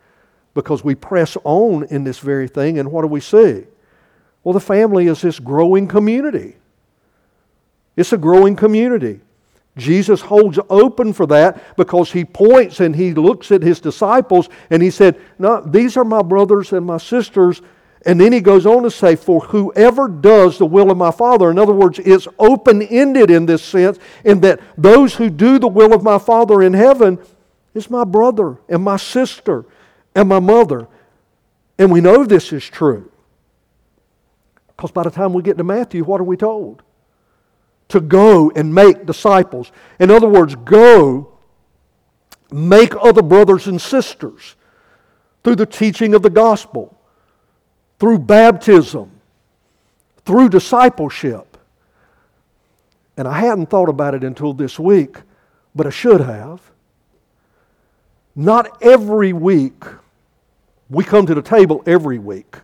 [0.53, 3.65] Because we press on in this very thing, and what do we see?
[4.43, 6.57] Well, the family is this growing community.
[7.95, 9.21] It's a growing community.
[9.75, 14.83] Jesus holds open for that because he points and he looks at his disciples and
[14.83, 17.61] he said, No, these are my brothers and my sisters.
[18.05, 21.49] And then he goes on to say, For whoever does the will of my Father,
[21.49, 25.67] in other words, it's open ended in this sense, in that those who do the
[25.67, 27.17] will of my Father in heaven
[27.73, 29.65] is my brother and my sister
[30.13, 30.87] and my mother.
[31.79, 33.11] And we know this is true.
[34.67, 36.83] Because by the time we get to Matthew, what are we told?
[37.93, 39.71] To go and make disciples.
[39.99, 41.37] In other words, go
[42.51, 44.55] make other brothers and sisters
[45.43, 46.99] through the teaching of the gospel,
[47.99, 49.11] through baptism,
[50.25, 51.55] through discipleship.
[53.15, 55.17] And I hadn't thought about it until this week,
[55.75, 56.61] but I should have.
[58.35, 59.83] Not every week,
[60.89, 62.55] we come to the table every week.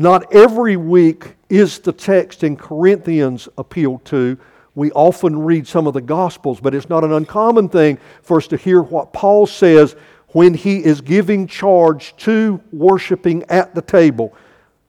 [0.00, 4.38] Not every week is the text in Corinthians appealed to.
[4.74, 8.46] We often read some of the Gospels, but it's not an uncommon thing for us
[8.46, 9.96] to hear what Paul says
[10.28, 14.34] when he is giving charge to worshiping at the table.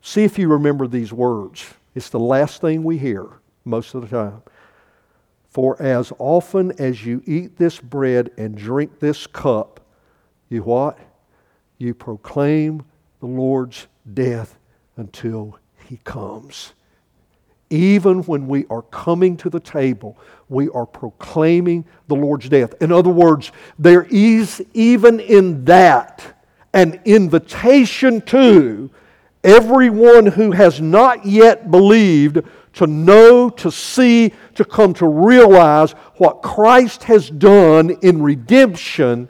[0.01, 1.65] See if you remember these words.
[1.93, 3.27] It's the last thing we hear
[3.65, 4.41] most of the time.
[5.49, 9.81] For as often as you eat this bread and drink this cup,
[10.47, 10.97] you what?
[11.79, 12.85] You proclaim
[13.19, 14.57] the Lord's death
[14.97, 16.73] until he comes.
[17.69, 20.17] Even when we are coming to the table,
[20.49, 22.73] we are proclaiming the Lord's death.
[22.81, 26.37] In other words, there is even in that
[26.73, 28.89] an invitation to
[29.43, 32.41] everyone who has not yet believed
[32.73, 39.29] to know, to see, to come to realize what Christ has done in redemption,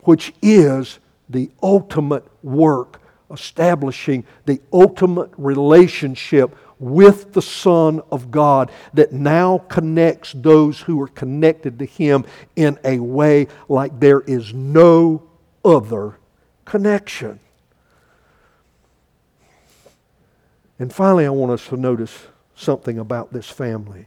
[0.00, 3.00] which is the ultimate work
[3.34, 11.08] establishing the ultimate relationship with the Son of God that now connects those who are
[11.08, 12.24] connected to Him
[12.56, 15.22] in a way like there is no
[15.64, 16.18] other
[16.64, 17.40] connection.
[20.78, 22.26] And finally, I want us to notice
[22.56, 24.06] something about this family.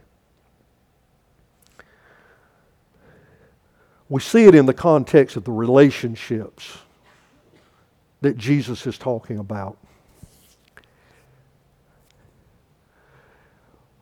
[4.08, 6.78] We see it in the context of the relationships
[8.20, 9.78] that Jesus is talking about.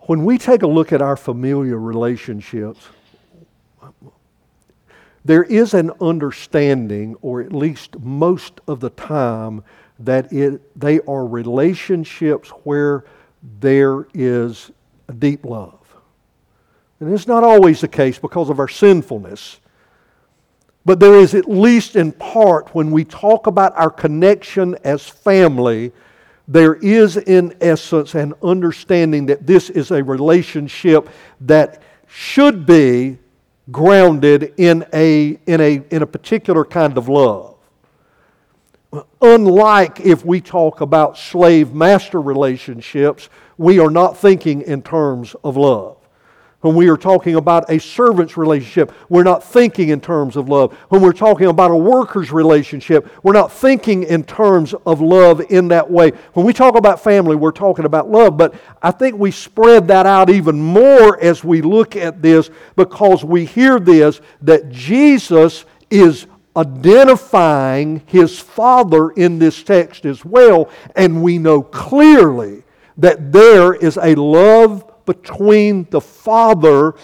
[0.01, 2.87] When we take a look at our familiar relationships,
[5.25, 9.64] there is an understanding, or at least most of the time,
[9.99, 13.05] that it, they are relationships where
[13.61, 14.71] there is
[15.09, 15.81] a deep love.
[17.01, 19.61] And it's not always the case because of our sinfulness.
[20.87, 25.91] But there is, at least in part, when we talk about our connection as family,
[26.47, 31.09] there is, in essence, an understanding that this is a relationship
[31.41, 33.18] that should be
[33.72, 37.57] grounded in a, in a, in a particular kind of love.
[39.20, 43.28] Unlike if we talk about slave master relationships,
[43.59, 45.95] we are not thinking in terms of love.
[46.67, 50.73] When we are talking about a servant's relationship, we're not thinking in terms of love.
[50.89, 55.69] When we're talking about a worker's relationship, we're not thinking in terms of love in
[55.69, 56.11] that way.
[56.33, 58.37] When we talk about family, we're talking about love.
[58.37, 63.23] But I think we spread that out even more as we look at this because
[63.23, 70.69] we hear this that Jesus is identifying his Father in this text as well.
[70.97, 72.64] And we know clearly
[72.97, 76.95] that there is a love between the Father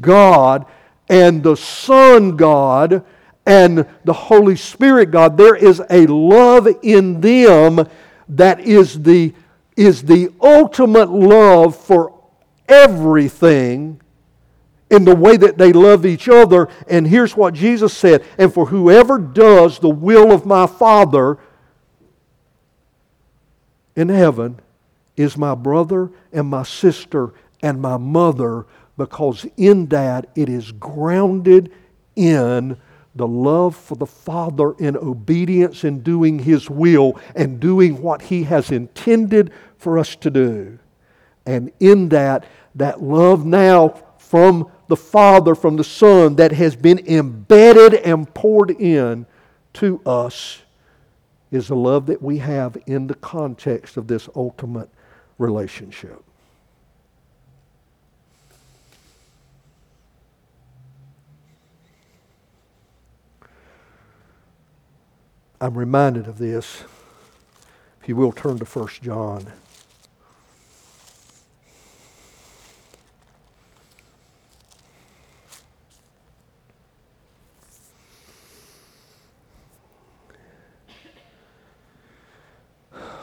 [0.00, 0.66] God
[1.08, 3.04] and the Son God
[3.46, 5.36] and the Holy Spirit God.
[5.36, 7.88] There is a love in them
[8.28, 9.34] that is the,
[9.76, 12.14] is the ultimate love for
[12.68, 14.00] everything
[14.90, 16.68] in the way that they love each other.
[16.88, 21.38] And here's what Jesus said And for whoever does the will of my Father
[23.96, 24.60] in heaven
[25.16, 27.32] is my brother and my sister
[27.62, 31.72] and my mother because in that it is grounded
[32.16, 32.76] in
[33.14, 38.44] the love for the Father in obedience in doing His will and doing what He
[38.44, 40.78] has intended for us to do.
[41.46, 42.44] And in that,
[42.74, 48.70] that love now from the Father, from the Son, that has been embedded and poured
[48.70, 49.26] in
[49.74, 50.62] to us
[51.50, 54.88] is the love that we have in the context of this ultimate
[55.38, 56.22] relationship.
[65.62, 66.84] I'm reminded of this.
[68.00, 69.46] If you will, turn to 1 John.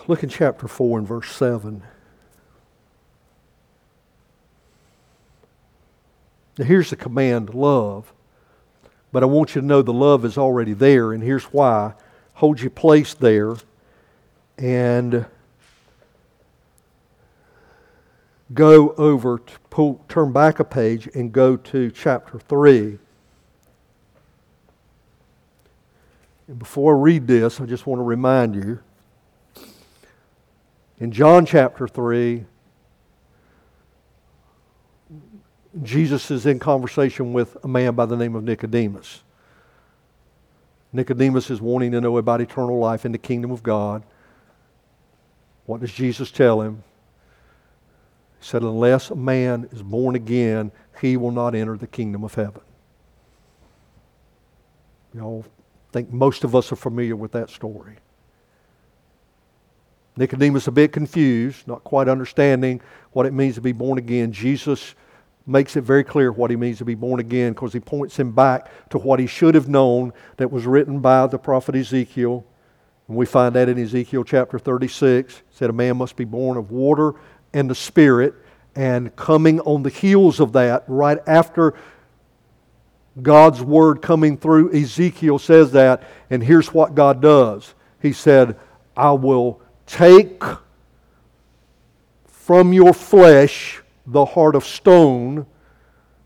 [0.08, 1.82] Look in chapter 4 and verse 7.
[6.60, 8.14] Now, here's the command love.
[9.12, 11.94] But I want you to know the love is already there, and here's why
[12.38, 13.56] hold your place there
[14.60, 15.26] and
[18.54, 23.00] go over, to pull, turn back a page and go to chapter 3.
[26.48, 28.82] And before I read this, I just want to remind you
[31.00, 32.46] in John chapter 3,
[35.82, 39.24] Jesus is in conversation with a man by the name of Nicodemus.
[40.94, 44.04] Nicodemus is wanting to know about eternal life in the kingdom of God.
[45.66, 46.84] What does Jesus tell him?
[48.40, 50.72] He said, Unless a man is born again,
[51.02, 52.62] he will not enter the kingdom of heaven.
[55.20, 55.44] I
[55.92, 57.96] think most of us are familiar with that story.
[60.16, 62.82] Nicodemus a bit confused, not quite understanding
[63.12, 64.32] what it means to be born again.
[64.32, 64.96] Jesus
[65.48, 68.34] makes it very clear what he means to be born again because he points him
[68.34, 72.46] back to what he should have known that was written by the prophet Ezekiel.
[73.08, 75.34] And we find that in Ezekiel chapter 36.
[75.34, 77.14] It said a man must be born of water
[77.54, 78.36] and the Spirit.
[78.76, 81.74] And coming on the heels of that, right after
[83.22, 86.04] God's word coming through, Ezekiel says that.
[86.30, 88.60] And here's what God does He said,
[88.96, 90.44] I will take
[92.26, 95.46] from your flesh the heart of stone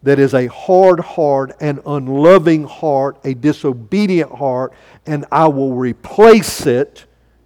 [0.04, 4.74] that is a hard heart, an unloving heart, a disobedient heart,
[5.06, 7.06] and I will replace it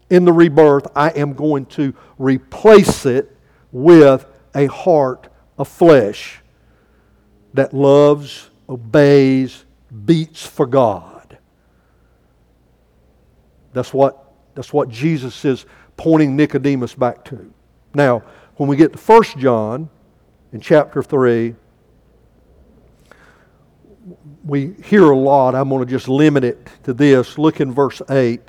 [0.10, 0.88] in the rebirth.
[0.96, 3.36] I am going to replace it
[3.72, 5.28] with a heart
[5.58, 6.42] of flesh
[7.54, 9.66] that loves, obeys,
[10.06, 11.38] beats for God.
[13.74, 15.66] That's what, that's what Jesus is
[15.98, 17.52] pointing Nicodemus back to.
[17.94, 18.24] Now,
[18.56, 19.90] when we get to 1 John,
[20.56, 21.54] in chapter 3,
[24.46, 25.54] we hear a lot.
[25.54, 27.38] I'm going to just limit it to this.
[27.38, 28.40] Look in verse 8.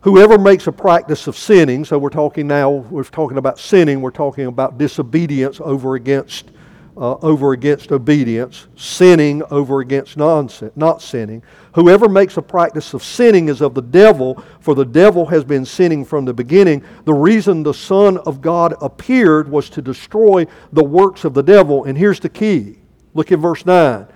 [0.00, 4.10] Whoever makes a practice of sinning, so we're talking now, we're talking about sinning, we're
[4.10, 6.50] talking about disobedience over against
[6.96, 11.42] uh, over against obedience, sinning over against nonsense, not sinning.
[11.74, 15.66] Whoever makes a practice of sinning is of the devil, for the devil has been
[15.66, 16.82] sinning from the beginning.
[17.04, 21.84] The reason the Son of God appeared was to destroy the works of the devil.
[21.84, 22.78] And here's the key
[23.12, 24.06] look at verse 9.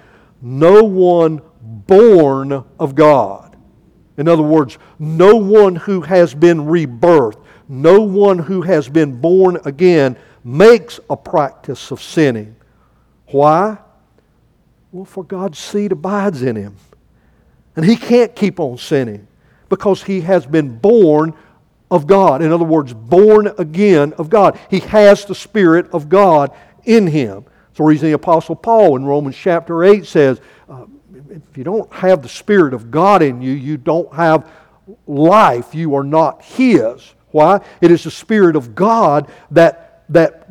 [0.40, 3.56] No one born of God.
[4.16, 9.58] In other words, no one who has been rebirthed, no one who has been born
[9.64, 12.56] again makes a practice of sinning.
[13.30, 13.78] Why?
[14.92, 16.76] Well, for God's seed abides in him.
[17.76, 19.26] And he can't keep on sinning
[19.68, 21.34] because he has been born
[21.90, 22.42] of God.
[22.42, 24.58] In other words, born again of God.
[24.68, 26.50] He has the Spirit of God
[26.84, 27.44] in him.
[27.74, 30.86] So, reason the Apostle Paul in Romans chapter 8 says, uh,
[31.30, 34.50] if you don't have the Spirit of God in you, you don't have
[35.06, 35.74] life.
[35.74, 37.14] You are not His.
[37.28, 37.60] Why?
[37.80, 40.48] It is the Spirit of God that, that,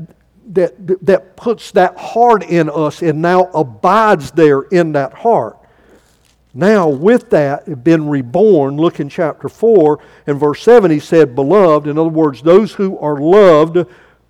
[0.49, 5.57] that, that puts that heart in us and now abides there in that heart.
[6.53, 11.87] Now, with that, been reborn, look in chapter 4 and verse 7, he said, Beloved,
[11.87, 13.77] in other words, those who are loved,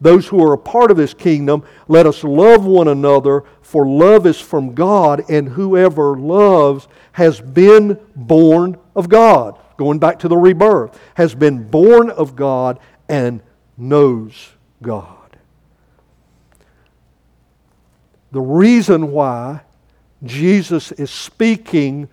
[0.01, 4.25] those who are a part of this kingdom, let us love one another, for love
[4.25, 9.57] is from God, and whoever loves has been born of God.
[9.77, 13.41] Going back to the rebirth, has been born of God and
[13.77, 14.49] knows
[14.81, 15.18] God.
[18.31, 19.61] The reason why
[20.23, 22.09] Jesus is speaking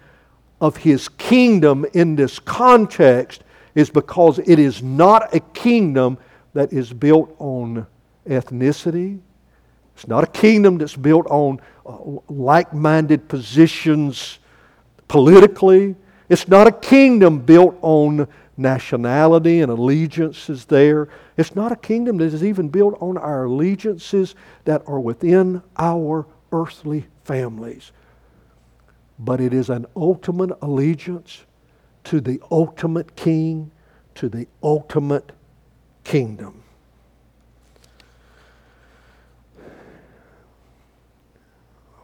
[0.60, 3.42] of his kingdom in this context
[3.74, 6.16] is because it is not a kingdom
[6.54, 7.86] that is built on
[8.26, 9.20] ethnicity.
[9.94, 11.98] It's not a kingdom that's built on uh,
[12.28, 14.38] like minded positions
[15.08, 15.94] politically.
[16.28, 18.26] It's not a kingdom built on
[18.56, 21.08] nationality and allegiances there.
[21.36, 24.34] It's not a kingdom that is even built on our allegiances
[24.64, 27.92] that are within our earthly families.
[29.18, 31.44] But it is an ultimate allegiance
[32.04, 33.70] to the ultimate king,
[34.14, 35.32] to the ultimate
[36.04, 36.62] kingdom.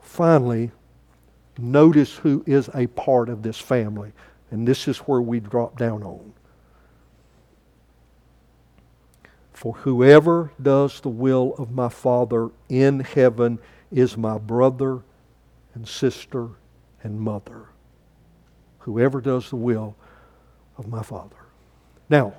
[0.03, 0.71] Finally,
[1.57, 4.13] notice who is a part of this family.
[4.51, 6.35] And this is where we drop down on.
[9.63, 13.61] For whoever does the will of my Father in heaven
[13.93, 15.03] is my brother
[15.75, 16.49] and sister
[17.05, 17.69] and mother.
[18.81, 19.95] Whoever does the will
[20.77, 21.37] of my Father.
[22.09, 22.35] Now,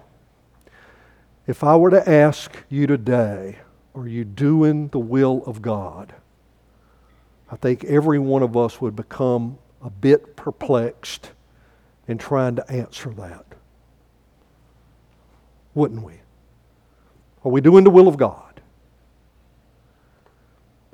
[1.48, 3.60] if I were to ask you today,
[3.96, 6.14] are you doing the will of God?
[7.50, 11.32] I think every one of us would become a bit perplexed
[12.06, 13.46] in trying to answer that.
[15.74, 16.16] Wouldn't we?
[17.44, 18.62] Are we doing the will of God?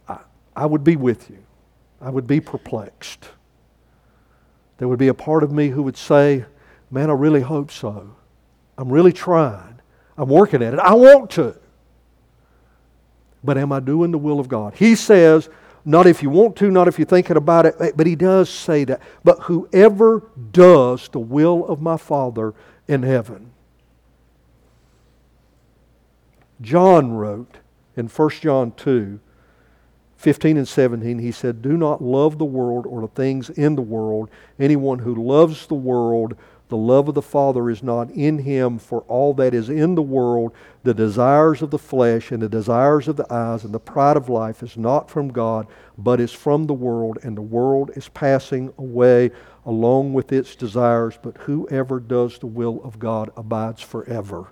[0.08, 0.20] I,
[0.56, 1.44] I would be with you.
[2.02, 3.30] I would be perplexed.
[4.78, 6.46] There would be a part of me who would say,
[6.92, 8.16] Man, I really hope so.
[8.78, 9.80] I'm really trying.
[10.18, 10.80] I'm working at it.
[10.80, 11.56] I want to.
[13.44, 14.74] But am I doing the will of God?
[14.76, 15.50] He says,
[15.86, 18.84] not if you want to, not if you're thinking about it, but he does say
[18.86, 19.02] that.
[19.24, 22.54] But whoever does the will of my Father
[22.88, 23.49] in heaven.
[26.62, 27.58] John wrote
[27.96, 29.20] in 1 John 2
[30.18, 33.82] 15 and 17, he said, Do not love the world or the things in the
[33.82, 34.30] world.
[34.60, 36.36] Anyone who loves the world
[36.70, 40.04] the love of the Father is not in him, for all that is in the
[40.04, 40.54] world,
[40.84, 44.30] the desires of the flesh and the desires of the eyes and the pride of
[44.30, 45.66] life is not from God,
[45.98, 49.32] but is from the world, and the world is passing away
[49.66, 54.50] along with its desires, but whoever does the will of God abides forever.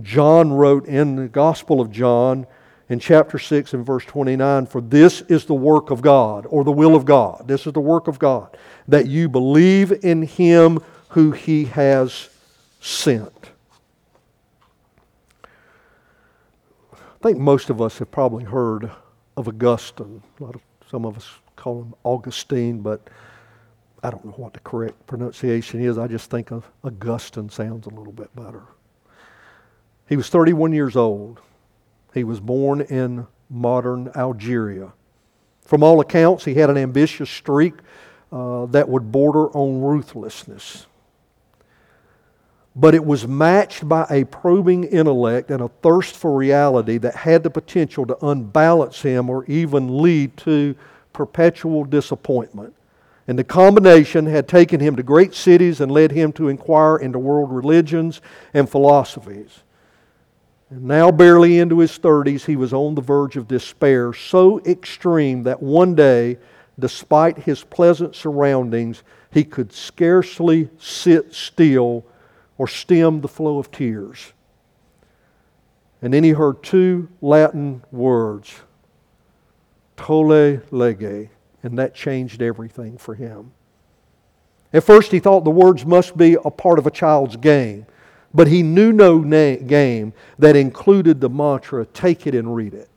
[0.00, 2.46] John wrote in the Gospel of John,
[2.88, 6.72] in chapter 6 and verse 29 For this is the work of God, or the
[6.72, 7.48] will of God.
[7.48, 8.56] This is the work of God,
[8.88, 12.28] that you believe in him who he has
[12.80, 13.50] sent.
[16.92, 18.90] I think most of us have probably heard
[19.36, 20.22] of Augustine.
[20.40, 23.08] Of, some of us call him Augustine, but
[24.02, 25.96] I don't know what the correct pronunciation is.
[25.96, 28.62] I just think of Augustine sounds a little bit better.
[30.08, 31.40] He was 31 years old
[32.14, 34.92] he was born in modern Algeria.
[35.62, 37.74] From all accounts, he had an ambitious streak
[38.30, 40.86] uh, that would border on ruthlessness.
[42.74, 47.42] But it was matched by a probing intellect and a thirst for reality that had
[47.42, 50.74] the potential to unbalance him or even lead to
[51.12, 52.74] perpetual disappointment.
[53.28, 57.18] And the combination had taken him to great cities and led him to inquire into
[57.18, 58.20] world religions
[58.52, 59.62] and philosophies.
[60.80, 65.62] Now, barely into his 30s, he was on the verge of despair, so extreme that
[65.62, 66.38] one day,
[66.78, 72.06] despite his pleasant surroundings, he could scarcely sit still
[72.56, 74.32] or stem the flow of tears.
[76.00, 78.54] And then he heard two Latin words,
[79.96, 81.28] tolle lege,
[81.62, 83.52] And that changed everything for him.
[84.72, 87.86] At first, he thought the words must be a part of a child's game,
[88.34, 92.88] but he knew no na- game that included the mantra take it and read it.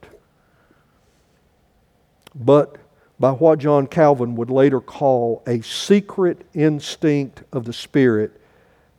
[2.34, 2.78] But
[3.20, 8.42] by what John Calvin would later call a secret instinct of the Spirit,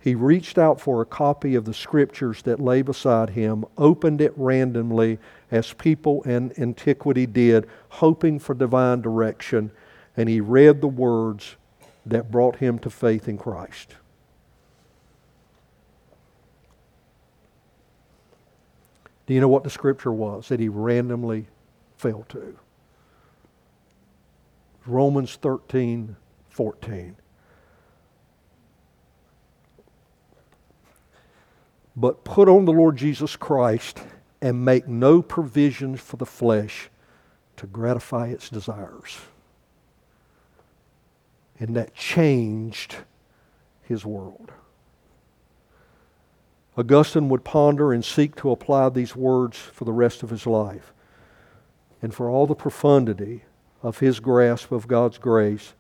[0.00, 4.32] he reached out for a copy of the scriptures that lay beside him, opened it
[4.36, 5.18] randomly,
[5.50, 9.70] as people in antiquity did, hoping for divine direction,
[10.16, 11.56] and he read the words
[12.06, 13.96] that brought him to faith in Christ.
[19.26, 21.46] Do you know what the scripture was that he randomly
[21.96, 22.56] fell to?
[24.86, 26.16] Romans 13,
[26.48, 27.16] 14.
[31.96, 34.00] But put on the Lord Jesus Christ
[34.40, 36.90] and make no provisions for the flesh
[37.56, 39.18] to gratify its desires.
[41.58, 42.96] And that changed
[43.82, 44.52] his world.
[46.76, 50.92] Augustine would ponder and seek to apply these words for the rest of his life.
[52.02, 53.44] And for all the profundity
[53.82, 55.74] of his grasp of God's grace,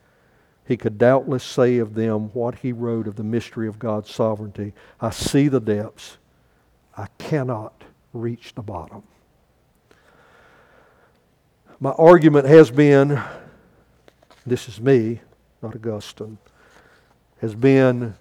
[0.66, 4.72] he could doubtless say of them what he wrote of the mystery of God's sovereignty
[5.00, 6.16] I see the depths,
[6.96, 9.02] I cannot reach the bottom.
[11.78, 13.22] My argument has been
[14.46, 15.20] this is me,
[15.60, 16.38] not Augustine,
[17.40, 18.14] has been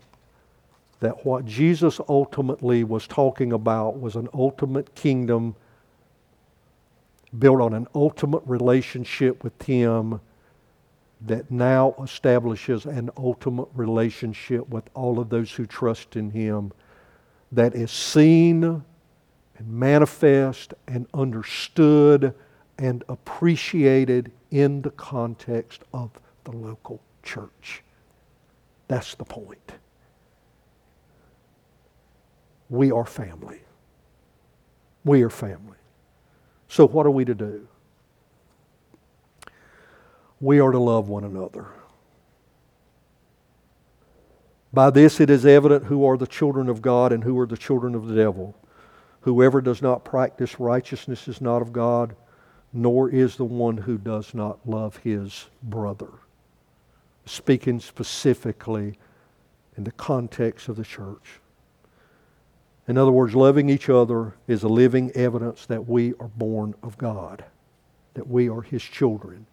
[1.06, 5.56] that what Jesus ultimately was talking about was an ultimate kingdom
[7.38, 10.20] built on an ultimate relationship with Him
[11.22, 16.72] that now establishes an ultimate relationship with all of those who trust in Him
[17.52, 22.34] that is seen and manifest and understood
[22.80, 26.10] and appreciated in the context of
[26.46, 27.84] the local church.
[28.88, 29.74] That's the point.
[32.70, 33.62] We are family.
[35.04, 35.78] We are family.
[36.68, 37.68] So, what are we to do?
[40.42, 41.68] We are to love one another.
[44.74, 47.56] By this it is evident who are the children of God and who are the
[47.56, 48.54] children of the devil.
[49.22, 52.16] Whoever does not practice righteousness is not of God,
[52.74, 56.10] nor is the one who does not love his brother.
[57.26, 59.00] Speaking specifically
[59.78, 61.40] in the context of the church.
[62.88, 66.98] In other words, loving each other is a living evidence that we are born of
[66.98, 67.44] God,
[68.14, 69.48] that we are His children,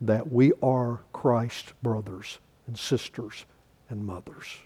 [0.00, 3.46] that we are Christ's brothers and sisters
[3.88, 4.58] and mothers.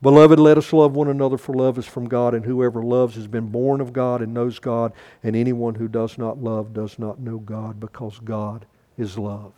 [0.00, 3.26] Beloved, let us love one another, for love is from God, and whoever loves has
[3.26, 4.92] been born of God and knows God,
[5.24, 8.64] and anyone who does not love does not know God, because God
[8.96, 9.52] is love.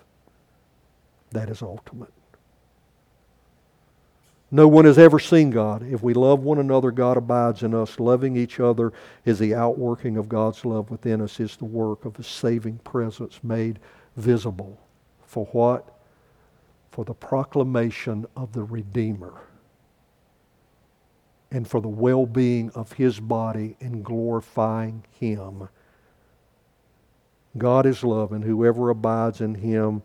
[1.32, 2.12] That is ultimate.
[4.50, 5.82] No one has ever seen God.
[5.82, 8.00] If we love one another, God abides in us.
[8.00, 8.92] Loving each other
[9.24, 13.38] is the outworking of God's love within us, is the work of His saving presence
[13.44, 13.78] made
[14.16, 14.76] visible.
[15.24, 15.96] For what?
[16.90, 19.34] For the proclamation of the Redeemer
[21.52, 25.68] and for the well being of His body in glorifying Him.
[27.56, 30.02] God is love, and whoever abides in Him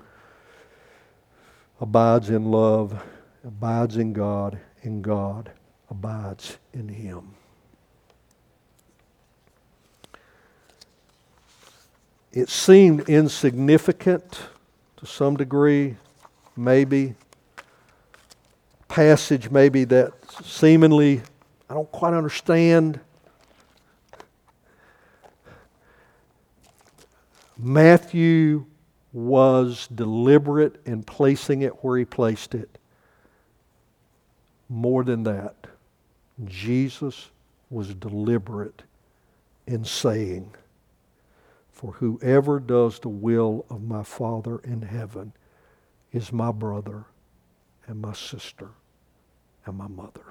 [1.80, 3.04] abides in love
[3.46, 5.52] abides in God, and God
[5.90, 7.36] abides in him.
[12.34, 14.40] It seemed insignificant
[14.98, 15.96] to some degree,
[16.58, 17.16] maybe.
[18.88, 21.22] Passage, maybe that seemingly
[21.70, 23.00] I don't quite understand.
[27.58, 28.66] Matthew
[29.14, 32.78] was deliberate in placing it where he placed it.
[34.70, 35.68] More than that,
[36.44, 37.30] Jesus
[37.70, 38.84] was deliberate
[39.68, 40.54] in saying,
[41.72, 45.34] For whoever does the will of my Father in heaven
[46.12, 47.06] is my brother
[47.88, 48.70] and my sister
[49.66, 50.26] and my mother.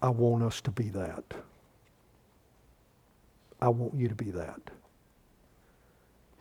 [0.00, 1.24] I want us to be that.
[3.60, 4.60] I want you to be that.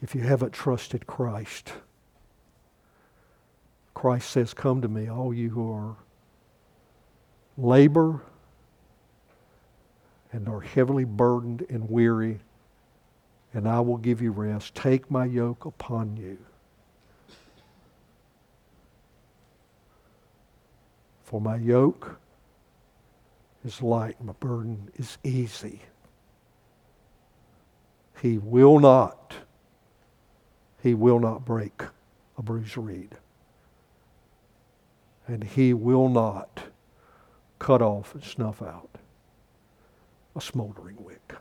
[0.02, 1.74] If you haven't trusted Christ,
[3.98, 5.96] Christ says, Come to me, all you who are
[7.58, 8.22] labor
[10.32, 12.38] and are heavily burdened and weary,
[13.56, 14.76] and I will give you rest.
[14.76, 16.38] Take my yoke upon you.
[21.24, 22.20] For my yoke
[23.66, 25.82] is light, my burden is easy.
[28.22, 29.34] He will not
[30.84, 31.82] He will not break
[32.38, 33.18] a bruised reed.
[35.28, 36.62] And he will not
[37.60, 38.98] cut off and snuff out
[40.36, 41.34] a smoldering wick.